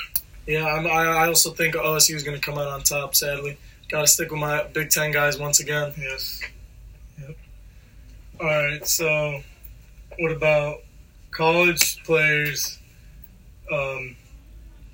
yeah, 0.46 0.66
I'm, 0.66 0.86
I 0.86 1.24
I 1.24 1.28
also 1.28 1.50
think 1.52 1.74
OSU 1.74 2.14
is 2.14 2.22
going 2.22 2.38
to 2.38 2.44
come 2.44 2.58
out 2.58 2.68
on 2.68 2.82
top. 2.82 3.14
Sadly, 3.14 3.56
got 3.88 4.02
to 4.02 4.06
stick 4.06 4.30
with 4.30 4.40
my 4.40 4.64
Big 4.72 4.90
Ten 4.90 5.12
guys 5.12 5.38
once 5.38 5.60
again. 5.60 5.92
Yes. 5.98 6.42
Yep. 7.20 7.36
All 8.40 8.46
right. 8.46 8.86
So, 8.86 9.42
what 10.18 10.32
about 10.32 10.78
college 11.30 12.02
players 12.04 12.78
um, 13.70 14.16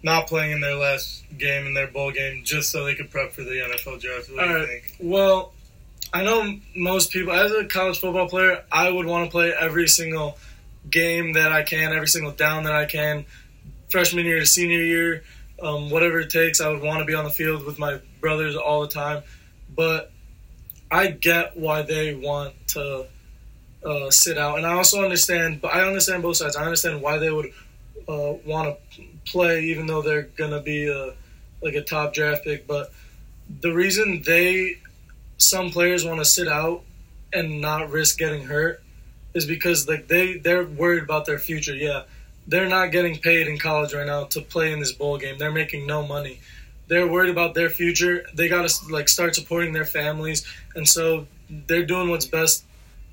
not 0.03 0.27
playing 0.27 0.53
in 0.53 0.61
their 0.61 0.75
last 0.75 1.25
game 1.39 1.67
in 1.67 1.75
their 1.75 1.87
bowl 1.87 2.11
game 2.11 2.43
just 2.45 2.71
so 2.71 2.85
they 2.85 2.95
could 2.95 3.11
prep 3.11 3.33
for 3.33 3.43
the 3.43 3.51
NFL 3.51 4.01
draft? 4.01 4.31
What 4.31 4.45
do 4.45 4.49
you 4.49 4.57
right. 4.57 4.69
think? 4.69 4.97
Well, 5.01 5.53
I 6.13 6.23
know 6.23 6.59
most 6.77 7.11
people, 7.11 7.33
as 7.33 7.53
a 7.53 7.65
college 7.65 8.01
football 8.01 8.29
player, 8.29 8.63
I 8.71 8.91
would 8.91 9.07
want 9.07 9.25
to 9.27 9.31
play 9.31 9.53
every 9.59 9.89
single 9.89 10.37
game 10.91 11.33
that 11.35 11.53
I 11.53 11.63
can, 11.63 11.93
every 11.93 12.09
single 12.09 12.33
down 12.33 12.65
that 12.65 12.75
I 12.75 12.85
can, 12.85 13.25
freshman 13.89 14.27
year 14.27 14.41
to 14.41 14.47
senior 14.47 14.83
year, 14.83 15.23
um, 15.63 15.91
whatever 15.91 16.21
it 16.21 16.31
takes. 16.31 16.61
I 16.61 16.69
would 16.69 16.83
want 16.83 16.99
to 16.99 17.05
be 17.05 17.15
on 17.15 17.25
the 17.25 17.31
field 17.31 17.65
with 17.65 17.79
my 17.79 18.01
brothers 18.23 18.57
all 18.57 18.81
the 18.81 18.89
time. 18.89 19.23
But 19.77 20.11
I 20.91 21.09
get 21.09 21.59
why 21.59 21.83
they 21.83 22.15
want 22.15 22.55
to 22.69 23.07
uh, 23.85 24.11
sit 24.11 24.39
out, 24.39 24.57
and 24.57 24.67
I 24.67 24.73
also 24.73 25.03
understand. 25.03 25.61
But 25.61 25.75
I 25.75 25.87
understand 25.87 26.23
both 26.23 26.39
sides. 26.39 26.57
I 26.57 26.65
understand 26.65 27.03
why 27.03 27.19
they 27.19 27.31
would 27.31 27.53
uh, 28.09 28.35
want 28.47 28.79
to 28.95 29.03
play, 29.27 29.65
even 29.65 29.87
though 29.87 30.01
they're 30.01 30.23
gonna 30.23 30.63
be 30.63 30.89
a, 30.89 31.15
like 31.63 31.75
a 31.75 31.83
top 31.83 32.15
draft 32.15 32.45
pick. 32.45 32.67
But 32.67 32.91
the 33.61 33.73
reason 33.73 34.23
they 34.25 34.79
some 35.39 35.71
players 35.71 36.05
want 36.05 36.21
to 36.21 36.25
sit 36.25 36.49
out 36.49 36.83
and 37.33 37.61
not 37.61 37.91
risk 37.91 38.19
getting 38.19 38.45
hurt 38.45 38.83
is 39.35 39.47
because 39.47 39.89
like 39.89 40.09
they 40.09 40.39
they're 40.39 40.65
worried 40.65 41.03
about 41.03 41.27
their 41.27 41.39
future. 41.39 41.75
Yeah, 41.75 42.03
they're 42.47 42.69
not 42.69 42.93
getting 42.93 43.19
paid 43.19 43.49
in 43.49 43.59
college 43.59 43.95
right 43.95 44.07
now 44.07 44.25
to 44.25 44.41
play 44.41 44.73
in 44.73 44.81
this 44.81 44.93
bowl 44.93 45.19
game. 45.19 45.39
They're 45.39 45.53
making 45.53 45.87
no 45.87 46.07
money. 46.07 46.41
They're 46.93 47.07
worried 47.07 47.31
about 47.31 47.55
their 47.55 47.71
future. 47.71 48.27
They 48.35 48.51
got 48.51 48.69
to 48.69 48.93
like 48.93 49.09
start 49.09 49.35
supporting 49.35 49.73
their 49.73 49.87
families, 49.87 50.47
and 50.77 50.87
so 50.87 51.27
they're 51.49 51.87
doing 51.87 52.11
what's 52.11 52.27
best 52.27 52.65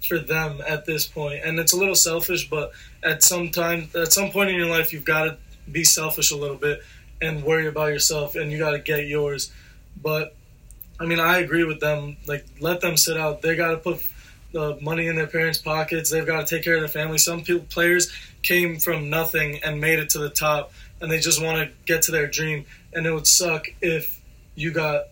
for 0.05 0.19
them 0.19 0.59
at 0.67 0.85
this 0.85 1.07
point. 1.07 1.45
And 1.45 1.57
it's 1.57 1.71
a 1.71 1.77
little 1.77 1.95
selfish, 1.95 2.49
but 2.49 2.73
at 3.01 3.23
some 3.23 3.51
time, 3.51 3.89
at 3.95 4.11
some 4.11 4.31
point 4.31 4.49
in 4.49 4.57
your 4.57 4.67
life, 4.67 4.91
you've 4.91 5.05
got 5.05 5.23
to 5.23 5.37
be 5.71 5.85
selfish 5.85 6.31
a 6.31 6.35
little 6.35 6.57
bit 6.57 6.83
and 7.21 7.41
worry 7.41 7.67
about 7.67 7.93
yourself, 7.93 8.35
and 8.35 8.51
you 8.51 8.57
got 8.57 8.71
to 8.71 8.79
get 8.79 9.07
yours. 9.07 9.49
But 10.03 10.35
I 10.99 11.05
mean, 11.05 11.21
I 11.21 11.37
agree 11.37 11.63
with 11.63 11.79
them. 11.79 12.17
Like, 12.27 12.45
let 12.59 12.81
them 12.81 12.97
sit 12.97 13.15
out. 13.15 13.41
They 13.41 13.55
got 13.55 13.71
to 13.71 13.77
put 13.77 14.01
the 14.51 14.77
money 14.81 15.07
in 15.07 15.15
their 15.15 15.27
parents' 15.27 15.59
pockets. 15.59 16.09
They've 16.09 16.27
got 16.27 16.45
to 16.45 16.53
take 16.53 16.65
care 16.65 16.75
of 16.75 16.81
their 16.81 16.89
family. 16.89 17.17
Some 17.17 17.45
people, 17.45 17.65
players 17.69 18.11
came 18.41 18.79
from 18.79 19.09
nothing 19.09 19.59
and 19.63 19.79
made 19.81 19.99
it 19.99 20.11
to 20.11 20.19
the 20.19 20.29
top, 20.29 20.71
and 21.01 21.11
they 21.11 21.19
just 21.19 21.41
want 21.41 21.57
to 21.57 21.75
get 21.85 22.03
to 22.03 22.11
their 22.11 22.27
dream. 22.27 22.65
And 22.93 23.05
it 23.05 23.11
would 23.11 23.27
suck 23.27 23.67
if 23.81 24.21
you 24.55 24.71
got 24.71 25.05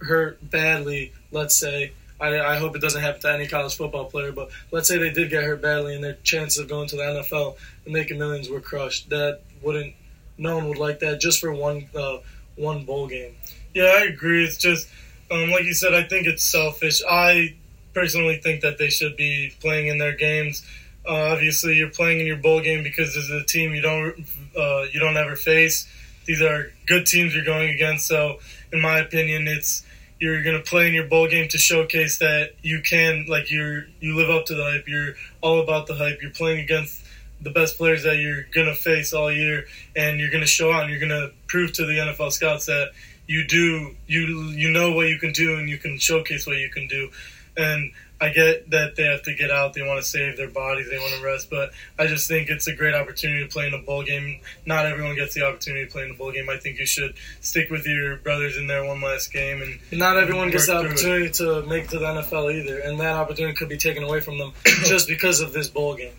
hurt 0.00 0.38
badly. 0.50 1.12
Let's 1.30 1.54
say. 1.54 1.92
I, 2.20 2.40
I 2.40 2.56
hope 2.56 2.74
it 2.74 2.82
doesn't 2.82 3.00
happen 3.00 3.20
to 3.20 3.32
any 3.32 3.46
college 3.46 3.76
football 3.76 4.06
player, 4.06 4.32
but 4.32 4.50
let's 4.72 4.88
say 4.88 4.98
they 4.98 5.10
did 5.10 5.30
get 5.30 5.44
hurt 5.44 5.62
badly 5.62 5.94
and 5.94 6.02
their 6.02 6.14
chances 6.24 6.58
of 6.58 6.68
going 6.68 6.88
to 6.88 6.96
the 6.96 7.02
NFL 7.02 7.56
and 7.84 7.94
making 7.94 8.18
millions 8.18 8.48
were 8.48 8.60
crushed. 8.60 9.10
That 9.10 9.40
wouldn't. 9.62 9.94
No 10.36 10.56
one 10.56 10.68
would 10.68 10.78
like 10.78 10.98
that 11.00 11.20
just 11.20 11.38
for 11.38 11.52
one 11.52 11.88
uh, 11.94 12.18
one 12.56 12.84
bowl 12.84 13.06
game. 13.06 13.36
Yeah, 13.72 13.84
I 13.84 14.06
agree. 14.06 14.44
It's 14.44 14.56
just 14.56 14.88
um, 15.30 15.50
like 15.50 15.64
you 15.64 15.74
said. 15.74 15.94
I 15.94 16.02
think 16.02 16.26
it's 16.26 16.42
selfish. 16.42 17.02
I 17.08 17.54
personally 17.94 18.36
think 18.36 18.62
that 18.62 18.78
they 18.78 18.88
should 18.88 19.16
be 19.16 19.52
playing 19.60 19.88
in 19.88 19.98
their 19.98 20.16
games. 20.16 20.64
Obviously, 21.08 21.76
you're 21.76 21.90
playing 21.90 22.20
in 22.20 22.26
your 22.26 22.36
bowl 22.36 22.60
game 22.60 22.82
because 22.82 23.14
this 23.14 23.24
is 23.24 23.30
a 23.30 23.44
team 23.44 23.74
you 23.74 23.80
don't 23.82 24.14
uh, 24.56 24.84
you 24.92 25.00
don't 25.00 25.16
ever 25.16 25.36
face. 25.36 25.88
These 26.26 26.42
are 26.42 26.72
good 26.86 27.06
teams 27.06 27.34
you're 27.34 27.44
going 27.44 27.70
against. 27.70 28.06
So, 28.06 28.40
in 28.72 28.80
my 28.80 28.98
opinion, 28.98 29.48
it's 29.48 29.84
you're 30.20 30.42
going 30.42 30.56
to 30.56 30.68
play 30.68 30.88
in 30.88 30.94
your 30.94 31.06
bowl 31.06 31.28
game 31.28 31.48
to 31.48 31.58
showcase 31.58 32.18
that 32.18 32.52
you 32.62 32.82
can 32.82 33.26
like 33.28 33.50
you're 33.50 33.86
you 34.00 34.16
live 34.16 34.30
up 34.30 34.46
to 34.46 34.54
the 34.54 34.64
hype. 34.64 34.88
You're 34.88 35.14
all 35.40 35.60
about 35.60 35.86
the 35.86 35.94
hype. 35.94 36.20
You're 36.20 36.32
playing 36.32 36.60
against 36.60 37.02
the 37.40 37.50
best 37.50 37.78
players 37.78 38.02
that 38.02 38.16
you're 38.16 38.42
going 38.52 38.66
to 38.66 38.74
face 38.74 39.12
all 39.12 39.32
year, 39.32 39.64
and 39.94 40.18
you're 40.18 40.30
going 40.30 40.42
to 40.42 40.46
show 40.46 40.72
out. 40.72 40.82
and 40.82 40.90
You're 40.90 41.00
going 41.00 41.10
to 41.10 41.32
prove 41.46 41.72
to 41.74 41.86
the 41.86 41.92
NFL 41.92 42.32
scouts 42.32 42.66
that 42.66 42.90
you 43.26 43.46
do 43.46 43.94
you 44.06 44.26
you 44.50 44.70
know 44.70 44.92
what 44.92 45.06
you 45.06 45.18
can 45.18 45.32
do 45.32 45.56
and 45.56 45.68
you 45.68 45.78
can 45.78 45.98
showcase 45.98 46.46
what 46.46 46.56
you 46.56 46.70
can 46.70 46.88
do. 46.88 47.10
And 47.56 47.92
I 48.20 48.30
get 48.30 48.70
that 48.70 48.96
they 48.96 49.04
have 49.04 49.22
to 49.22 49.34
get 49.34 49.50
out, 49.50 49.74
they 49.74 49.82
want 49.82 50.00
to 50.00 50.06
save 50.06 50.36
their 50.36 50.50
bodies, 50.50 50.90
they 50.90 50.98
want 50.98 51.14
to 51.14 51.24
rest, 51.24 51.50
but 51.50 51.70
I 51.98 52.08
just 52.08 52.26
think 52.26 52.48
it's 52.50 52.66
a 52.66 52.74
great 52.74 52.94
opportunity 52.94 53.44
to 53.44 53.48
play 53.48 53.68
in 53.68 53.74
a 53.74 53.78
bowl 53.78 54.02
game. 54.02 54.40
Not 54.66 54.86
everyone 54.86 55.14
gets 55.14 55.34
the 55.34 55.46
opportunity 55.46 55.86
to 55.86 55.92
play 55.92 56.04
in 56.04 56.10
a 56.10 56.14
bowl 56.14 56.32
game. 56.32 56.48
I 56.50 56.56
think 56.56 56.80
you 56.80 56.86
should 56.86 57.14
stick 57.40 57.70
with 57.70 57.86
your 57.86 58.16
brothers 58.16 58.56
in 58.56 58.66
there 58.66 58.84
one 58.84 59.00
last 59.00 59.32
game 59.32 59.62
and 59.62 60.00
not 60.00 60.16
everyone 60.16 60.50
gets 60.50 60.66
the 60.66 60.76
opportunity 60.76 61.26
it. 61.26 61.34
to 61.34 61.62
make 61.62 61.84
it 61.84 61.90
to 61.90 61.98
the 62.00 62.06
NFL 62.06 62.52
either, 62.52 62.80
and 62.80 62.98
that 62.98 63.14
opportunity 63.14 63.54
could 63.54 63.68
be 63.68 63.76
taken 63.78 64.02
away 64.02 64.18
from 64.18 64.38
them 64.38 64.52
just 64.64 65.06
because 65.06 65.40
of 65.40 65.52
this 65.52 65.68
bowl 65.68 65.94
game. 65.94 66.14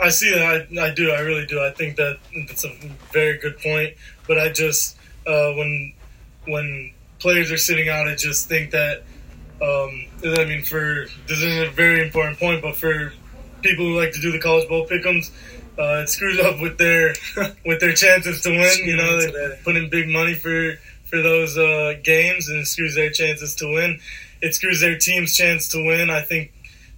I 0.00 0.10
see 0.10 0.30
that. 0.30 0.68
I, 0.78 0.86
I 0.86 0.94
do. 0.94 1.10
I 1.10 1.20
really 1.20 1.46
do. 1.46 1.60
I 1.60 1.70
think 1.70 1.96
that 1.96 2.18
that's 2.46 2.64
a 2.64 2.72
very 3.12 3.38
good 3.38 3.58
point. 3.58 3.94
But 4.28 4.38
I 4.38 4.50
just 4.50 4.96
uh, 5.26 5.52
when 5.54 5.94
when 6.46 6.92
players 7.18 7.50
are 7.50 7.56
sitting 7.56 7.88
out, 7.88 8.06
I 8.06 8.14
just 8.14 8.48
think 8.48 8.72
that 8.72 9.04
um, 9.62 10.06
I 10.22 10.44
mean, 10.44 10.62
for 10.62 11.06
this 11.26 11.42
is 11.42 11.68
a 11.68 11.70
very 11.70 12.02
important 12.02 12.38
point, 12.38 12.62
but 12.62 12.76
for 12.76 13.12
people 13.62 13.86
who 13.86 13.98
like 13.98 14.12
to 14.12 14.20
do 14.20 14.30
the 14.32 14.40
college 14.40 14.68
bowl 14.68 14.86
pickums, 14.86 15.30
uh, 15.78 16.02
it 16.02 16.08
screws 16.08 16.38
up 16.40 16.60
with 16.60 16.78
their 16.78 17.14
with 17.64 17.80
their 17.80 17.94
chances 17.94 18.42
to 18.42 18.50
win. 18.50 18.88
You 18.88 18.96
know, 18.96 19.20
they 19.20 19.58
put 19.64 19.76
in 19.76 19.88
big 19.88 20.08
money 20.08 20.34
for 20.34 20.78
for 21.04 21.22
those 21.22 21.56
uh, 21.56 21.94
games, 22.02 22.48
and 22.48 22.60
it 22.60 22.66
screws 22.66 22.94
their 22.94 23.10
chances 23.10 23.54
to 23.56 23.66
win. 23.72 24.00
It 24.42 24.54
screws 24.54 24.80
their 24.80 24.98
team's 24.98 25.36
chance 25.36 25.68
to 25.68 25.84
win. 25.84 26.10
I 26.10 26.20
think 26.22 26.52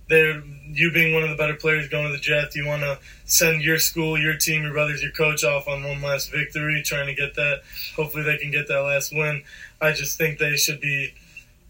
they're 0.08 0.42
you 0.70 0.90
being 0.90 1.14
one 1.14 1.22
of 1.22 1.30
the 1.30 1.36
better 1.36 1.54
players 1.54 1.88
going 1.88 2.06
to 2.06 2.12
the 2.12 2.18
Jets, 2.18 2.54
you 2.54 2.66
want 2.66 2.82
to 2.82 2.98
send 3.24 3.62
your 3.62 3.78
school, 3.78 4.18
your 4.18 4.36
team, 4.36 4.62
your 4.62 4.72
brothers, 4.72 5.02
your 5.02 5.12
coach 5.12 5.44
off 5.44 5.66
on 5.66 5.82
one 5.82 6.02
last 6.02 6.30
victory, 6.30 6.82
trying 6.84 7.06
to 7.06 7.14
get 7.14 7.34
that. 7.36 7.62
Hopefully, 7.96 8.24
they 8.24 8.36
can 8.36 8.50
get 8.50 8.68
that 8.68 8.80
last 8.80 9.12
win. 9.12 9.42
I 9.80 9.92
just 9.92 10.18
think 10.18 10.38
they 10.38 10.56
should 10.56 10.80
be 10.80 11.14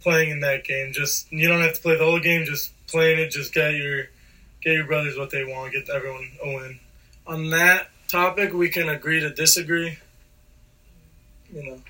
playing 0.02 0.30
in 0.30 0.40
that 0.40 0.64
game. 0.64 0.92
Just 0.92 1.30
you 1.32 1.48
don't 1.48 1.60
have 1.60 1.74
to 1.74 1.80
play 1.80 1.96
the 1.96 2.04
whole 2.04 2.20
game. 2.20 2.44
Just 2.44 2.72
playing 2.86 3.18
it. 3.18 3.30
Just 3.30 3.52
get 3.52 3.74
your 3.74 4.04
get 4.62 4.74
your 4.74 4.86
brothers 4.86 5.16
what 5.16 5.30
they 5.30 5.44
want. 5.44 5.72
Get 5.72 5.88
everyone 5.88 6.30
a 6.42 6.48
win. 6.48 6.80
On 7.26 7.50
that 7.50 7.90
topic, 8.08 8.52
we 8.52 8.68
can 8.68 8.88
agree 8.88 9.20
to 9.20 9.30
disagree. 9.30 9.98
You 11.52 11.62
know. 11.62 11.82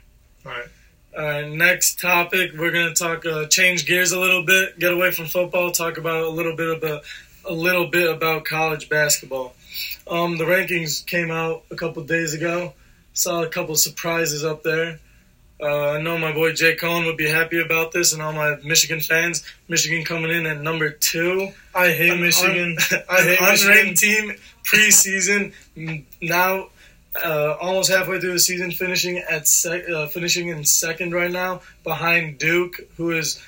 All 0.47 0.53
right. 0.53 0.68
All 1.16 1.25
right. 1.25 1.49
Next 1.49 2.01
topic, 2.01 2.53
we're 2.57 2.71
gonna 2.71 2.94
talk. 2.94 3.25
Uh, 3.27 3.47
change 3.47 3.87
gears 3.87 4.12
a 4.12 4.21
little 4.21 4.44
bit. 4.44 4.79
Get 4.79 4.92
away 4.92 5.11
from 5.11 5.27
football. 5.27 5.71
Talk 5.71 5.99
about 5.99 6.25
a 6.25 6.29
little 6.29 6.57
bit 6.57 6.77
about 6.77 7.03
a 7.44 7.53
little 7.53 7.88
bit 7.88 8.11
about 8.11 8.44
college 8.44 8.88
basketball. 8.88 9.55
Um, 10.11 10.38
the 10.38 10.44
rankings 10.44 11.05
came 11.07 11.31
out 11.31 11.64
a 11.71 11.77
couple 11.77 12.03
days 12.05 12.35
ago. 12.35 12.75
Saw 13.12 13.42
a 13.42 13.49
couple 13.49 13.75
surprises 13.77 14.44
up 14.44 14.62
there. 14.62 15.01
Uh, 15.61 15.90
I 15.90 16.01
know 16.01 16.16
my 16.18 16.33
boy 16.33 16.53
Jay 16.53 16.77
Cohen 16.77 17.05
would 17.07 17.16
be 17.16 17.29
happy 17.29 17.61
about 17.61 17.90
this, 17.90 18.12
and 18.12 18.23
all 18.23 18.33
my 18.33 18.57
Michigan 18.64 19.01
fans. 19.01 19.44
Michigan 19.68 20.05
coming 20.05 20.31
in 20.31 20.47
at 20.47 20.61
number 20.61 20.90
two. 20.90 21.49
I 21.75 21.90
hate 21.90 22.12
an 22.12 22.21
Michigan. 22.21 22.77
Un- 22.92 23.03
I 23.09 23.23
hate 23.23 23.40
Michigan 23.40 23.94
team 23.94 24.37
preseason. 24.64 25.53
Now, 26.23 26.68
uh, 27.25 27.57
almost 27.61 27.90
halfway 27.90 28.21
through 28.21 28.35
the 28.35 28.38
season, 28.38 28.71
finishing 28.71 29.18
at 29.18 29.49
sec- 29.49 29.88
uh, 29.88 30.07
finishing 30.07 30.49
in 30.49 30.64
second 30.64 31.12
right 31.12 31.31
now, 31.31 31.62
behind 31.83 32.38
Duke, 32.38 32.77
who 32.97 33.11
is 33.11 33.42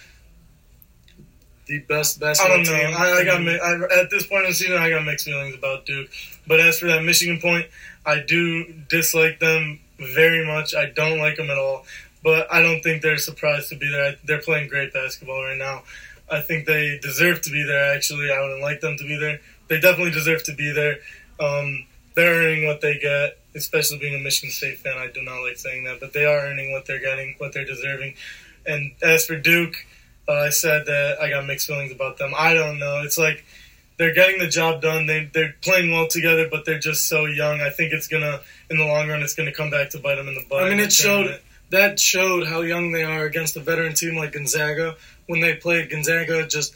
the 1.66 1.78
best 1.80 2.18
basketball 2.18 2.60
I 2.60 2.64
don't 2.64 2.92
know. 2.92 2.98
I, 2.98 3.20
I 3.20 3.24
got 3.24 3.40
I, 3.40 4.00
at 4.00 4.10
this 4.10 4.26
point 4.26 4.44
in 4.44 4.50
the 4.50 4.54
season, 4.54 4.76
I 4.76 4.90
got 4.90 5.04
mixed 5.04 5.26
feelings 5.26 5.54
about 5.54 5.86
Duke. 5.86 6.08
But 6.46 6.58
as 6.58 6.80
for 6.80 6.86
that 6.86 7.04
Michigan 7.04 7.40
point, 7.40 7.66
I 8.04 8.20
do 8.20 8.64
dislike 8.88 9.38
them 9.38 9.78
very 10.00 10.46
much. 10.46 10.74
I 10.74 10.90
don't 10.90 11.18
like 11.18 11.36
them 11.36 11.50
at 11.50 11.58
all, 11.58 11.84
but 12.22 12.52
I 12.52 12.62
don't 12.62 12.82
think 12.82 13.02
they're 13.02 13.18
surprised 13.18 13.68
to 13.70 13.76
be 13.76 13.90
there. 13.90 14.16
They're 14.24 14.42
playing 14.42 14.68
great 14.68 14.92
basketball 14.92 15.42
right 15.44 15.58
now. 15.58 15.82
I 16.30 16.40
think 16.40 16.66
they 16.66 16.98
deserve 17.02 17.42
to 17.42 17.50
be 17.50 17.64
there. 17.64 17.94
Actually, 17.94 18.30
I 18.30 18.40
wouldn't 18.40 18.62
like 18.62 18.80
them 18.80 18.96
to 18.96 19.04
be 19.04 19.18
there. 19.18 19.40
They 19.68 19.80
definitely 19.80 20.12
deserve 20.12 20.42
to 20.44 20.54
be 20.54 20.72
there. 20.72 20.98
Um, 21.40 21.86
they're 22.14 22.34
earning 22.34 22.66
what 22.66 22.80
they 22.80 22.98
get, 22.98 23.38
especially 23.54 23.98
being 23.98 24.14
a 24.14 24.22
Michigan 24.22 24.50
State 24.50 24.78
fan. 24.78 24.96
I 24.96 25.08
do 25.08 25.22
not 25.22 25.40
like 25.40 25.56
saying 25.56 25.84
that, 25.84 26.00
but 26.00 26.12
they 26.12 26.24
are 26.24 26.46
earning 26.46 26.72
what 26.72 26.86
they're 26.86 27.00
getting, 27.00 27.34
what 27.38 27.52
they're 27.52 27.64
deserving. 27.64 28.14
And 28.66 28.92
as 29.02 29.26
for 29.26 29.36
Duke, 29.36 29.74
uh, 30.28 30.32
I 30.32 30.50
said 30.50 30.86
that 30.86 31.18
I 31.20 31.30
got 31.30 31.46
mixed 31.46 31.66
feelings 31.66 31.92
about 31.92 32.18
them. 32.18 32.32
I 32.36 32.54
don't 32.54 32.78
know. 32.78 33.02
It's 33.02 33.18
like 33.18 33.44
they're 34.00 34.14
getting 34.14 34.38
the 34.38 34.48
job 34.48 34.80
done. 34.80 35.04
They 35.04 35.30
they're 35.30 35.54
playing 35.60 35.92
well 35.92 36.08
together, 36.08 36.48
but 36.50 36.64
they're 36.64 36.78
just 36.78 37.06
so 37.06 37.26
young. 37.26 37.60
I 37.60 37.68
think 37.68 37.92
it's 37.92 38.08
gonna 38.08 38.40
in 38.70 38.78
the 38.78 38.86
long 38.86 39.10
run, 39.10 39.20
it's 39.20 39.34
gonna 39.34 39.52
come 39.52 39.68
back 39.68 39.90
to 39.90 39.98
bite 39.98 40.14
them 40.14 40.26
in 40.26 40.34
the 40.34 40.44
butt. 40.48 40.64
I 40.64 40.70
mean, 40.70 40.80
it 40.80 40.90
showed 40.90 41.38
that 41.68 42.00
showed 42.00 42.46
how 42.46 42.62
young 42.62 42.92
they 42.92 43.04
are 43.04 43.26
against 43.26 43.58
a 43.58 43.60
veteran 43.60 43.92
team 43.92 44.16
like 44.16 44.32
Gonzaga 44.32 44.96
when 45.26 45.40
they 45.40 45.54
played 45.54 45.90
Gonzaga. 45.90 46.46
Just 46.46 46.74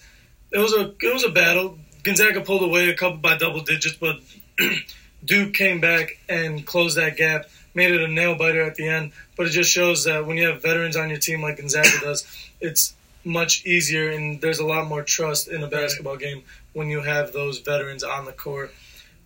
it 0.53 0.59
was 0.59 0.75
a 0.75 0.95
it 1.01 1.15
was 1.15 1.25
a 1.25 1.31
battle. 1.31 1.79
Gonzaga 2.03 2.43
pulled 2.43 2.63
away 2.63 2.91
a 2.91 2.95
couple 2.95 3.17
by 3.17 3.39
double 3.39 3.63
digits, 3.63 3.97
but 3.97 4.17
Duke 5.25 5.55
came 5.55 5.81
back 5.81 6.19
and 6.29 6.67
closed 6.67 6.99
that 6.99 7.17
gap, 7.17 7.47
made 7.75 7.91
it 7.91 8.03
a 8.03 8.09
nail 8.09 8.37
biter 8.37 8.61
at 8.61 8.75
the 8.75 8.87
end. 8.87 9.13
But 9.35 9.47
it 9.47 9.51
just 9.51 9.71
shows 9.71 10.05
that 10.05 10.27
when 10.27 10.37
you 10.37 10.49
have 10.49 10.61
veterans 10.61 10.95
on 10.95 11.09
your 11.09 11.19
team 11.19 11.41
like 11.41 11.57
Gonzaga 11.57 12.01
does, 12.03 12.27
it's 12.61 12.95
much 13.25 13.65
easier 13.65 14.11
and 14.11 14.41
there's 14.41 14.59
a 14.59 14.67
lot 14.67 14.87
more 14.87 15.03
trust 15.03 15.49
in 15.49 15.63
a 15.63 15.67
basketball 15.67 16.17
game 16.17 16.43
when 16.73 16.89
you 16.89 17.01
have 17.01 17.33
those 17.33 17.59
veterans 17.59 18.03
on 18.03 18.25
the 18.25 18.33
court. 18.33 18.73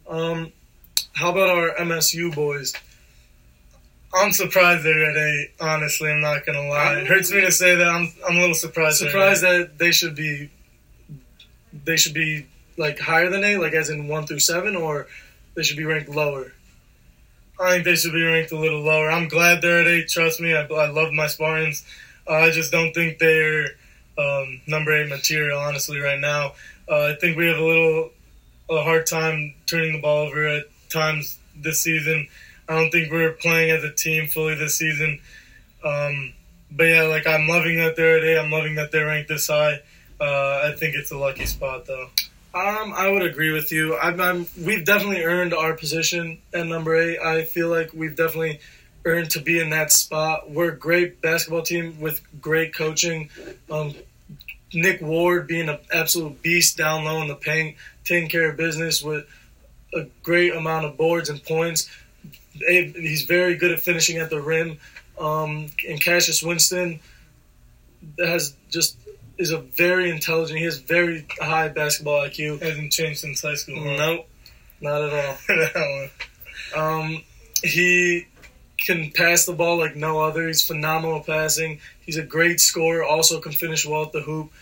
Um, 0.09 0.53
how 1.15 1.31
about 1.31 1.49
our 1.51 1.71
MSU 1.75 2.35
boys? 2.35 2.75
I'm 4.15 4.33
surprised 4.33 4.85
they're 4.85 5.11
at 5.11 5.17
eight. 5.17 5.51
Honestly, 5.61 6.11
I'm 6.11 6.21
not 6.21 6.47
gonna 6.47 6.67
lie. 6.67 6.99
It 7.01 7.07
hurts 7.07 7.31
me 7.33 7.43
to 7.43 7.53
say 7.53 7.75
that. 7.75 7.87
I'm 7.87 8.11
I'm 8.27 8.37
a 8.37 8.41
little 8.41 8.55
surprised. 8.55 8.99
Surprised 8.99 9.43
that 9.43 9.79
they 9.79 9.93
should 9.93 10.15
be. 10.15 10.51
They 11.85 11.97
should 11.97 12.15
be 12.15 12.47
like 12.79 12.99
higher 12.99 13.29
than 13.29 13.45
eight, 13.45 13.59
like 13.59 13.75
as 13.75 13.91
in 13.91 14.09
one 14.09 14.27
through 14.27 14.39
seven, 14.39 14.77
or 14.77 15.09
they 15.55 15.63
should 15.63 15.77
be 15.77 15.85
ranked 15.85 16.09
lower. 16.09 16.53
I 17.61 17.73
think 17.73 17.85
they 17.85 17.97
should 17.97 18.13
be 18.13 18.23
ranked 18.23 18.53
a 18.53 18.59
little 18.59 18.81
lower. 18.81 19.11
I'm 19.11 19.29
glad 19.29 19.61
they're 19.61 19.81
at 19.81 19.87
eight. 19.89 20.09
Trust 20.09 20.41
me, 20.41 20.55
I, 20.55 20.63
I 20.63 20.89
love 20.89 21.13
my 21.13 21.27
Spartans. 21.27 21.85
Uh, 22.27 22.35
I 22.35 22.51
just 22.51 22.71
don't 22.71 22.93
think 22.93 23.19
they're 23.19 23.71
um, 24.19 24.61
number 24.67 24.93
eight 24.93 25.09
material. 25.09 25.59
Honestly, 25.59 25.99
right 25.99 26.19
now, 26.19 26.53
uh, 26.89 27.13
I 27.13 27.17
think 27.21 27.37
we 27.37 27.47
have 27.47 27.59
a 27.59 27.65
little 27.65 28.11
a 28.71 28.83
hard 28.83 29.07
time 29.07 29.55
turning 29.67 29.95
the 29.95 30.01
ball 30.01 30.27
over 30.27 30.47
at 30.47 30.65
times 30.91 31.39
this 31.57 31.81
season. 31.81 32.29
I 32.69 32.75
don't 32.75 32.91
think 32.91 33.11
we're 33.11 33.33
playing 33.33 33.71
as 33.71 33.83
a 33.83 33.93
team 33.93 34.27
fully 34.27 34.55
this 34.55 34.77
season. 34.77 35.21
Um, 35.83 36.35
but 36.71 36.85
yeah, 36.85 37.03
like 37.05 37.27
I'm 37.27 37.49
loving 37.49 37.79
that 37.79 37.97
they're 37.97 38.19
at 38.19 38.25
eight. 38.25 38.39
I'm 38.39 38.51
loving 38.51 38.75
that 38.75 38.93
they're 38.93 39.07
ranked 39.07 39.29
this 39.29 39.47
high. 39.47 39.81
Uh, 40.21 40.71
I 40.71 40.75
think 40.77 40.97
it's 40.97 41.11
a 41.11 41.17
lucky 41.17 41.47
spot 41.47 41.87
though. 41.87 42.09
Um, 42.55 42.93
I 42.97 43.11
would 43.11 43.23
agree 43.23 43.53
with 43.53 43.71
you. 43.73 43.97
I'm, 43.97 44.21
I'm, 44.21 44.47
we've 44.65 44.85
definitely 44.85 45.23
earned 45.23 45.55
our 45.55 45.75
position 45.75 46.39
at 46.53 46.67
number 46.67 46.97
eight. 46.97 47.19
I 47.21 47.45
feel 47.45 47.69
like 47.69 47.93
we've 47.93 48.17
definitely 48.17 48.61
earned 49.09 49.31
to 49.31 49.41
be 49.41 49.61
in 49.61 49.71
that 49.71 49.93
spot. 49.93 50.51
We're 50.51 50.71
a 50.71 50.77
great 50.77 51.21
basketball 51.21 51.63
team 51.63 52.01
with 52.01 52.21
great 52.41 52.75
coaching. 52.75 53.31
Um, 53.71 53.95
Nick 54.73 55.01
Ward 55.01 55.47
being 55.47 55.69
an 55.69 55.79
absolute 55.93 56.43
beast 56.43 56.77
down 56.77 57.05
low 57.05 57.23
in 57.23 57.29
the 57.29 57.35
paint, 57.35 57.77
taking 58.05 58.29
care 58.29 58.51
of 58.51 58.57
business 58.57 59.03
with 59.03 59.27
a 59.95 60.07
great 60.23 60.55
amount 60.55 60.85
of 60.87 60.97
boards 60.97 61.29
and 61.31 61.43
points. 61.43 61.91
He's 62.53 63.23
very 63.23 63.57
good 63.57 63.71
at 63.71 63.81
finishing 63.81 64.19
at 64.19 64.31
the 64.31 64.41
rim. 64.41 64.79
Um, 65.19 65.71
and 65.89 66.01
Cassius 66.01 66.43
Winston 66.43 67.01
has 68.19 68.55
just 68.71 68.97
is 69.39 69.53
a 69.53 69.59
very 69.59 70.11
intelligent. 70.11 70.59
He 70.59 70.65
has 70.65 70.79
very 70.79 71.27
high 71.41 71.69
basketball 71.69 72.21
IQ. 72.27 72.61
Hasn't 72.61 72.93
changed 72.93 73.21
since 73.21 73.43
high 73.43 73.55
school. 73.55 73.83
huh? 73.83 73.97
Nope, 73.97 74.29
not 74.81 75.03
at 75.03 75.77
all. 75.77 76.09
Um, 76.77 77.23
he 77.63 78.27
can 78.79 79.11
pass 79.11 79.45
the 79.45 79.53
ball 79.53 79.79
like 79.79 79.97
no 79.97 80.21
other. 80.21 80.47
He's 80.47 80.63
phenomenal 80.63 81.21
passing. 81.21 81.81
He's 82.01 82.17
a 82.17 82.23
great 82.23 82.61
scorer. 82.61 83.03
Also 83.03 83.41
can 83.41 83.53
finish 83.53 83.85
well 83.87 84.03
at 84.03 84.13
the 84.13 84.21
hoop. 84.21 84.53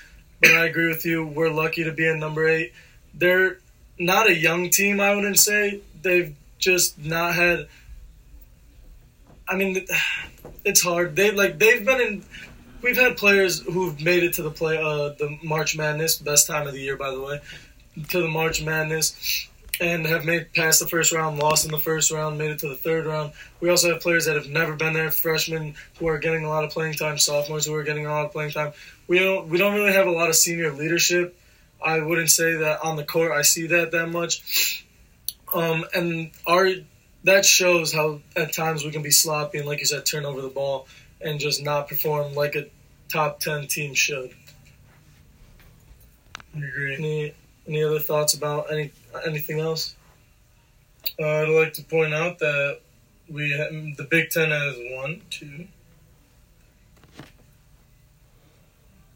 But 0.41 0.53
I 0.53 0.67
agree 0.67 0.89
with 0.89 1.05
you. 1.05 1.27
We're 1.27 1.51
lucky 1.51 1.85
to 1.85 1.93
be 1.93 2.07
in 2.07 2.19
number 2.19 2.47
eight. 2.49 2.73
They're 3.15 3.59
not 3.99 4.29
a 4.29 4.35
young 4.35 4.71
team. 4.71 5.01
I 5.01 5.15
wouldn't 5.15 5.39
say 5.39 5.81
they've 6.03 6.35
just 6.59 6.99
not 6.99 7.35
had. 7.35 7.69
I 9.49 9.57
mean, 9.57 9.87
it's 10.65 10.83
hard. 10.83 11.17
They 11.17 11.31
like 11.31 11.59
they've 11.59 11.85
been 11.85 12.01
in. 12.01 12.25
We've 12.83 12.97
had 12.97 13.17
players 13.17 13.61
who've 13.61 14.01
made 14.03 14.23
it 14.23 14.35
to 14.35 14.43
the 14.43 14.51
play, 14.51 14.77
uh, 14.77 15.11
the 15.19 15.39
March 15.43 15.77
Madness, 15.77 16.17
best 16.17 16.47
time 16.47 16.67
of 16.67 16.75
the 16.75 16.81
year, 16.81 16.97
by 16.97 17.11
the 17.11 17.21
way, 17.21 17.41
to 18.11 18.21
the 18.21 18.29
March 18.29 18.63
Madness, 18.63 19.49
and 19.81 20.07
have 20.07 20.25
made 20.25 20.53
past 20.55 20.81
the 20.81 20.87
first 20.87 21.12
round, 21.12 21.39
lost 21.39 21.65
in 21.65 21.71
the 21.71 21.79
first 21.79 22.11
round, 22.11 22.39
made 22.39 22.51
it 22.51 22.59
to 22.61 22.69
the 22.69 22.77
third 22.77 23.07
round. 23.07 23.33
We 23.61 23.69
also 23.69 23.93
have 23.93 24.03
players 24.03 24.27
that 24.27 24.37
have 24.37 24.49
never 24.49 24.75
been 24.75 24.93
there, 24.93 25.11
freshmen 25.11 25.75
who 25.99 26.09
are 26.09 26.19
getting 26.19 26.45
a 26.45 26.49
lot 26.49 26.65
of 26.65 26.71
playing 26.71 26.95
time, 26.95 27.19
sophomores 27.19 27.67
who 27.67 27.75
are 27.75 27.83
getting 27.83 28.07
a 28.07 28.11
lot 28.11 28.27
of 28.27 28.33
playing 28.33 28.53
time. 28.53 28.73
We 29.07 29.19
don't 29.19 29.49
we 29.49 29.59
don't 29.59 29.75
really 29.75 29.93
have 29.93 30.07
a 30.07 30.12
lot 30.12 30.29
of 30.29 30.37
senior 30.37 30.73
leadership. 30.73 31.39
I 31.85 32.01
wouldn't 32.01 32.31
say 32.31 32.57
that 32.57 32.83
on 32.83 32.97
the 32.97 33.05
court 33.05 33.33
I 33.33 33.43
see 33.43 33.67
that 33.69 33.93
that 33.93 34.09
much. 34.09 34.85
Um, 35.53 35.85
and 35.95 36.31
our 36.47 36.71
that 37.25 37.45
shows 37.45 37.93
how 37.93 38.21
at 38.37 38.53
times 38.53 38.85
we 38.85 38.93
can 38.93 39.03
be 39.03 39.11
sloppy 39.11 39.59
and, 39.59 39.67
like 39.67 39.81
you 39.81 39.87
said, 39.87 40.07
turn 40.07 40.25
over 40.25 40.41
the 40.41 40.49
ball 40.49 40.87
and 41.21 41.41
just 41.41 41.62
not 41.62 41.89
perform 41.89 42.35
like 42.35 42.55
a 42.55 42.67
top 43.09 43.41
ten 43.41 43.67
team 43.67 43.95
should. 43.95 44.31
I 46.55 46.59
agree. 46.59 46.95
Any 46.95 47.35
any 47.67 47.83
other 47.83 47.99
thoughts 47.99 48.35
about 48.35 48.73
any 48.73 48.91
anything 49.27 49.61
else? 49.61 49.95
Uh, 51.21 51.27
I'd 51.27 51.49
like 51.49 51.73
to 51.75 51.83
point 51.85 52.15
out 52.15 52.39
that 52.41 52.81
we 53.29 53.53
ha 53.57 53.69
the 53.71 54.07
Big 54.11 54.31
Ten 54.31 54.51
has 54.51 54.77
one, 54.93 55.23
two, 55.31 55.67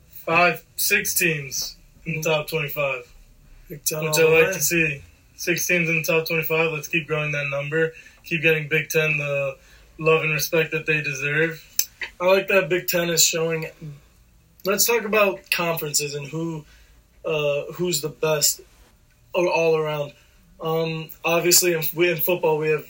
five, 0.09 0.65
six 0.77 1.15
teams 1.15 1.77
in 2.05 2.17
the 2.17 2.23
top 2.23 2.49
twenty-five, 2.49 3.13
Big 3.69 3.85
Ten 3.85 4.05
which 4.05 4.19
I 4.19 4.23
like 4.23 4.47
way. 4.47 4.53
to 4.53 4.61
see. 4.61 5.05
Six 5.37 5.67
teams 5.67 5.89
in 5.89 5.97
the 5.97 6.03
top 6.03 6.27
twenty-five. 6.29 6.71
Let's 6.71 6.89
keep 6.89 7.07
growing 7.07 7.33
that 7.33 7.49
number. 7.49 7.93
Keep 8.25 8.43
getting 8.43 8.69
Big 8.69 8.91
Ten 8.91 9.17
the 9.17 9.57
love 9.99 10.23
and 10.23 10.33
respect 10.33 10.71
that 10.73 10.87
they 10.87 11.01
deserve. 11.01 11.67
I 12.21 12.27
like 12.27 12.49
that 12.49 12.69
Big 12.69 12.89
Ten 12.89 13.09
is 13.09 13.25
showing. 13.25 13.67
Let's 14.67 14.87
talk 14.87 15.05
about 15.05 15.51
conferences 15.51 16.15
and 16.15 16.27
who 16.27 16.67
uh, 17.25 17.73
who's 17.75 18.01
the 18.01 18.09
best 18.09 18.61
all 19.35 19.77
around. 19.77 20.13
Um, 20.61 21.11
obviously, 21.25 21.73
in, 21.73 21.83
we, 21.95 22.11
in 22.11 22.19
football, 22.19 22.59
we 22.59 22.69
have 22.69 22.87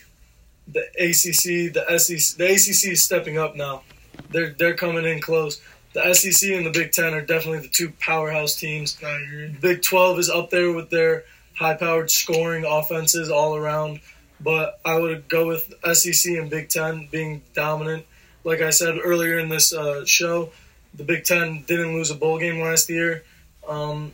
the 0.68 0.80
ACC, 0.98 1.72
the 1.72 1.98
SEC. 1.98 2.36
The 2.36 2.46
ACC 2.46 2.92
is 2.92 3.02
stepping 3.02 3.38
up 3.38 3.56
now. 3.56 3.82
They're 4.30 4.50
they're 4.50 4.74
coming 4.74 5.04
in 5.04 5.20
close. 5.20 5.60
The 5.92 6.14
SEC 6.14 6.50
and 6.50 6.64
the 6.64 6.70
Big 6.70 6.92
Ten 6.92 7.14
are 7.14 7.20
definitely 7.20 7.60
the 7.60 7.68
two 7.68 7.90
powerhouse 7.98 8.54
teams. 8.54 8.96
I 9.04 9.20
agree. 9.22 9.56
Big 9.60 9.82
12 9.82 10.20
is 10.20 10.30
up 10.30 10.50
there 10.50 10.72
with 10.72 10.88
their 10.88 11.24
high 11.56 11.74
powered 11.74 12.10
scoring 12.12 12.64
offenses 12.64 13.28
all 13.28 13.56
around. 13.56 14.00
But 14.40 14.80
I 14.84 14.98
would 14.98 15.28
go 15.28 15.48
with 15.48 15.74
SEC 15.92 16.32
and 16.32 16.48
Big 16.48 16.68
10 16.68 17.08
being 17.10 17.42
dominant. 17.54 18.06
Like 18.44 18.60
I 18.60 18.70
said 18.70 18.98
earlier 19.02 19.38
in 19.38 19.48
this 19.48 19.72
uh, 19.72 20.04
show, 20.06 20.50
the 20.94 21.04
Big 21.04 21.24
10 21.24 21.64
didn't 21.66 21.92
lose 21.92 22.10
a 22.10 22.14
bowl 22.14 22.38
game 22.38 22.60
last 22.60 22.88
year. 22.88 23.24
Um, 23.68 24.12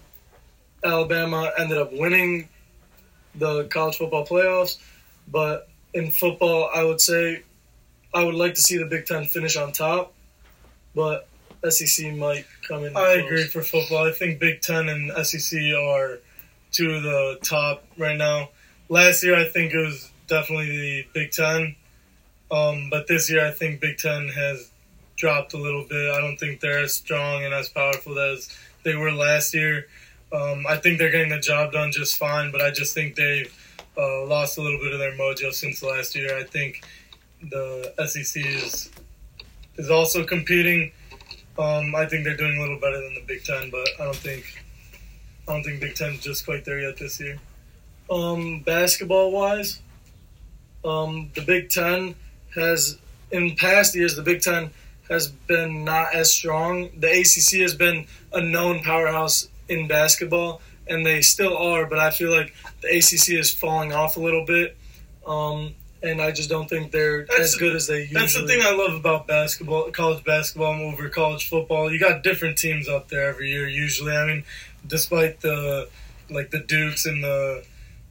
Alabama 0.85 1.51
ended 1.59 1.79
up 1.79 1.93
winning 1.93 2.49
the 3.35 3.65
college 3.65 3.97
football 3.97 4.27
playoffs. 4.27 4.79
But 5.29 5.69
in 5.95 6.11
football, 6.11 6.71
I 6.75 6.85
would 6.85 7.01
say 7.01 7.43
I 8.15 8.25
would 8.25 8.35
like 8.35 8.55
to 8.55 8.61
see 8.61 8.79
the 8.79 8.87
Big 8.87 9.07
10 9.07 9.27
finish 9.27 9.57
on 9.57 9.73
top. 9.73 10.12
But 10.95 11.29
SEC 11.71 12.15
might 12.15 12.47
come 12.67 12.85
in. 12.85 12.97
I 12.97 13.15
close. 13.15 13.25
agree 13.25 13.45
for 13.45 13.62
football. 13.62 14.07
I 14.07 14.12
think 14.12 14.41
Big 14.41 14.61
Ten 14.61 14.89
and 14.89 15.27
SEC 15.27 15.61
are 15.75 16.19
two 16.73 16.91
of 16.91 17.03
the 17.03 17.39
top 17.43 17.85
right 17.99 18.17
now. 18.17 18.51
Last 18.89 19.25
year, 19.25 19.37
I 19.37 19.45
think 19.45 19.73
it 19.73 19.79
was 19.79 20.11
definitely 20.27 20.69
the 20.69 21.07
Big 21.12 21.33
Ten, 21.33 21.77
um, 22.51 22.89
but 22.91 23.07
this 23.07 23.31
year, 23.31 23.45
I 23.45 23.51
think 23.51 23.81
Big 23.81 23.99
Ten 23.99 24.29
has 24.29 24.71
dropped 25.17 25.55
a 25.55 25.57
little 25.57 25.85
bit. 25.89 26.12
I 26.12 26.21
don't 26.21 26.37
think 26.37 26.61
they're 26.61 26.85
as 26.85 26.95
strong 26.95 27.45
and 27.45 27.55
as 27.55 27.69
powerful 27.69 28.19
as 28.19 28.55
they 28.85 28.95
were 28.95 29.12
last 29.12 29.55
year. 29.55 29.87
Um, 30.33 30.67
I 30.69 30.77
think 30.77 30.99
they're 30.99 31.11
getting 31.11 31.31
the 31.31 31.39
job 31.41 31.73
done 31.73 31.93
just 31.93 32.17
fine, 32.19 32.51
but 32.51 32.61
I 32.61 32.71
just 32.71 32.95
think 32.95 33.15
they've 33.15 33.53
uh, 33.97 34.25
lost 34.27 34.59
a 34.59 34.62
little 34.62 34.79
bit 34.81 34.93
of 34.93 34.99
their 34.99 35.12
mojo 35.12 35.53
since 35.53 35.83
last 35.83 36.15
year. 36.15 36.37
I 36.37 36.43
think 36.45 36.85
the 37.43 37.93
SEC 38.07 38.45
is 38.45 38.91
is 39.77 39.91
also 39.91 40.25
competing. 40.25 40.93
Um, 41.59 41.95
I 41.95 42.07
think 42.07 42.25
they're 42.25 42.37
doing 42.37 42.59
a 42.59 42.61
little 42.61 42.79
better 42.81 43.01
than 43.01 43.15
the 43.15 43.25
Big 43.27 43.45
Ten, 43.45 43.71
but 43.71 43.87
I 44.01 44.05
don't 44.05 44.17
think 44.17 44.45
I 45.49 45.53
don't 45.53 45.62
think 45.62 45.81
Big 45.81 45.95
Ten's 45.95 46.21
just 46.21 46.45
quite 46.45 46.65
there 46.65 46.81
yet 46.81 46.97
this 46.99 47.21
year. 47.21 47.39
um, 48.11 48.61
basketball 48.61 49.33
wise, 49.33 49.81
um, 50.85 51.31
the 51.35 51.43
Big 51.43 51.71
Ten 51.71 52.15
has 52.55 52.99
in 53.31 53.57
past 53.57 53.95
years 53.95 54.17
the 54.17 54.23
Big 54.23 54.41
Ten 54.41 54.71
has 55.09 55.29
been 55.29 55.85
not 55.85 56.15
as 56.15 56.33
strong. 56.33 56.91
The 56.99 57.09
ACC 57.09 57.61
has 57.61 57.75
been 57.75 58.07
a 58.33 58.41
known 58.41 58.83
powerhouse 58.83 59.49
in 59.68 59.88
basketball, 59.88 60.61
and 60.87 61.05
they 61.05 61.20
still 61.22 61.57
are. 61.57 61.87
But 61.87 61.98
I 61.98 62.11
feel 62.11 62.31
like 62.31 62.55
the 62.83 62.88
ACC 62.88 63.38
is 63.38 63.52
falling 63.52 63.92
off 63.92 64.16
a 64.16 64.20
little 64.20 64.44
bit, 64.44 64.76
um, 65.26 65.74
and 66.02 66.20
I 66.20 66.31
just 66.31 66.48
don't 66.48 66.68
think 66.68 66.92
they're 66.92 67.24
That's 67.26 67.40
as 67.40 67.52
the- 67.55 67.59
good 67.59 67.76
as 67.76 67.87
they 67.87 68.00
usually. 68.02 68.20
That's 68.20 68.35
the 68.35 68.46
thing 68.46 68.61
I 68.62 68.72
love 68.72 68.94
about 68.94 69.26
basketball, 69.26 69.90
college 69.90 70.24
basketball 70.24 70.74
over 70.81 71.09
college 71.09 71.48
football. 71.48 71.90
You 71.92 71.98
got 71.98 72.22
different 72.22 72.59
teams 72.59 72.88
up 72.88 73.09
there 73.09 73.29
every 73.29 73.50
year. 73.50 73.66
Usually, 73.68 74.12
I 74.12 74.26
mean, 74.26 74.44
despite 74.87 75.40
the 75.40 75.88
like 76.31 76.50
the 76.50 76.59
Dukes 76.61 77.07
and 77.07 77.22
the 77.22 77.64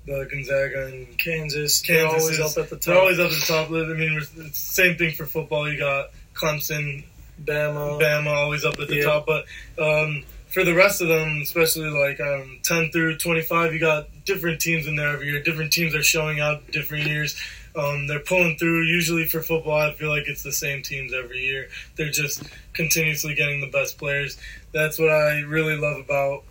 the 0.06 0.28
Gonzaga 0.30 0.86
and 0.86 1.18
Kansas, 1.18 1.82
Kansas 1.82 2.22
always 2.22 2.40
is- 2.40 2.58
up 2.58 2.64
at 2.64 2.70
the 2.70 2.76
top. 2.76 2.86
they're 2.86 3.00
always 3.00 3.20
up 3.20 3.32
at 3.32 3.40
the 3.40 3.46
top. 3.46 3.70
I 3.70 3.94
mean, 3.94 4.14
it's 4.18 4.30
the 4.30 4.50
same 4.54 4.98
thing 4.98 5.14
for 5.16 5.26
football. 5.26 5.68
You 5.72 5.80
got 5.80 6.12
Clemson, 6.36 7.06
Bama. 7.44 8.00
Bama 8.00 8.28
always 8.28 8.66
up 8.66 8.78
at 8.80 8.88
the 8.88 8.98
Yeah. 8.98 9.06
top. 9.06 9.26
But 9.26 9.46
um, 9.80 10.24
for 10.48 10.64
the 10.64 10.74
rest 10.74 11.02
of 11.02 11.08
them, 11.08 11.40
especially 11.42 11.90
like 11.90 12.20
um, 12.20 12.60
10 12.64 12.92
through 12.92 13.18
25, 13.18 13.74
you 13.74 13.80
got 13.80 14.08
different 14.26 14.62
teams 14.62 14.88
in 14.88 14.96
there 14.96 15.10
every 15.10 15.28
year. 15.30 15.42
Different 15.42 15.74
teams 15.74 15.96
are 15.96 16.04
showing 16.04 16.40
out 16.40 16.72
different 16.72 17.06
years. 17.06 17.40
Um, 17.76 18.08
they're 18.08 18.20
pulling 18.20 18.58
through. 18.58 18.84
Usually 18.84 19.26
for 19.26 19.42
football, 19.42 19.82
I 19.82 19.94
feel 19.94 20.10
like 20.10 20.28
it's 20.28 20.44
the 20.44 20.52
same 20.52 20.82
teams 20.82 21.14
every 21.14 21.40
year. 21.40 21.68
They're 21.98 22.10
just 22.10 22.44
continuously 22.74 23.36
getting 23.36 23.60
the 23.60 23.70
best 23.70 23.98
players. 23.98 24.38
That's 24.72 24.98
what 24.98 25.10
I 25.10 25.42
really 25.42 25.76
love 25.76 26.00
about 26.00 26.44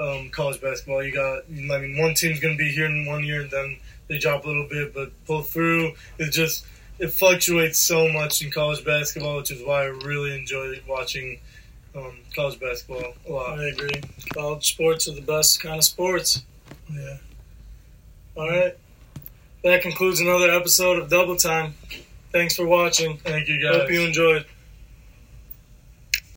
um, 0.00 0.30
college 0.30 0.60
basketball. 0.60 1.04
You 1.04 1.12
got, 1.14 1.44
I 1.48 1.78
mean, 1.78 1.96
one 1.98 2.14
team's 2.14 2.40
going 2.40 2.56
to 2.56 2.58
be 2.58 2.70
here 2.70 2.86
in 2.86 3.06
one 3.06 3.24
year 3.24 3.42
and 3.42 3.50
then 3.50 3.78
they 4.08 4.18
drop 4.18 4.44
a 4.44 4.48
little 4.48 4.68
bit, 4.68 4.94
but 4.94 5.12
pull 5.26 5.42
through. 5.42 5.92
It 6.18 6.32
just 6.32 6.66
it 6.98 7.08
fluctuates 7.08 7.78
so 7.78 8.08
much 8.08 8.42
in 8.42 8.50
college 8.50 8.84
basketball, 8.84 9.36
which 9.36 9.50
is 9.50 9.64
why 9.64 9.82
I 9.82 9.86
really 9.86 10.36
enjoy 10.36 10.80
watching 10.88 11.40
um, 11.96 12.18
college 12.34 12.60
basketball 12.60 13.14
a 13.28 13.32
lot. 13.32 13.58
I 13.58 13.68
agree. 13.68 14.00
College 14.34 14.74
sports 14.74 15.08
are 15.08 15.14
the 15.14 15.22
best 15.22 15.60
kind 15.62 15.78
of 15.78 15.84
sports. 15.84 16.42
Yeah. 16.90 17.16
All 18.36 18.48
right. 18.48 18.76
That 19.64 19.82
concludes 19.82 20.20
another 20.20 20.50
episode 20.50 20.98
of 20.98 21.08
Double 21.08 21.36
Time. 21.36 21.74
Thanks 22.32 22.54
for 22.54 22.66
watching. 22.66 23.16
Thank 23.18 23.48
you 23.48 23.60
guys. 23.62 23.76
Hope 23.76 23.90
you 23.90 24.02
enjoyed. 24.02 24.46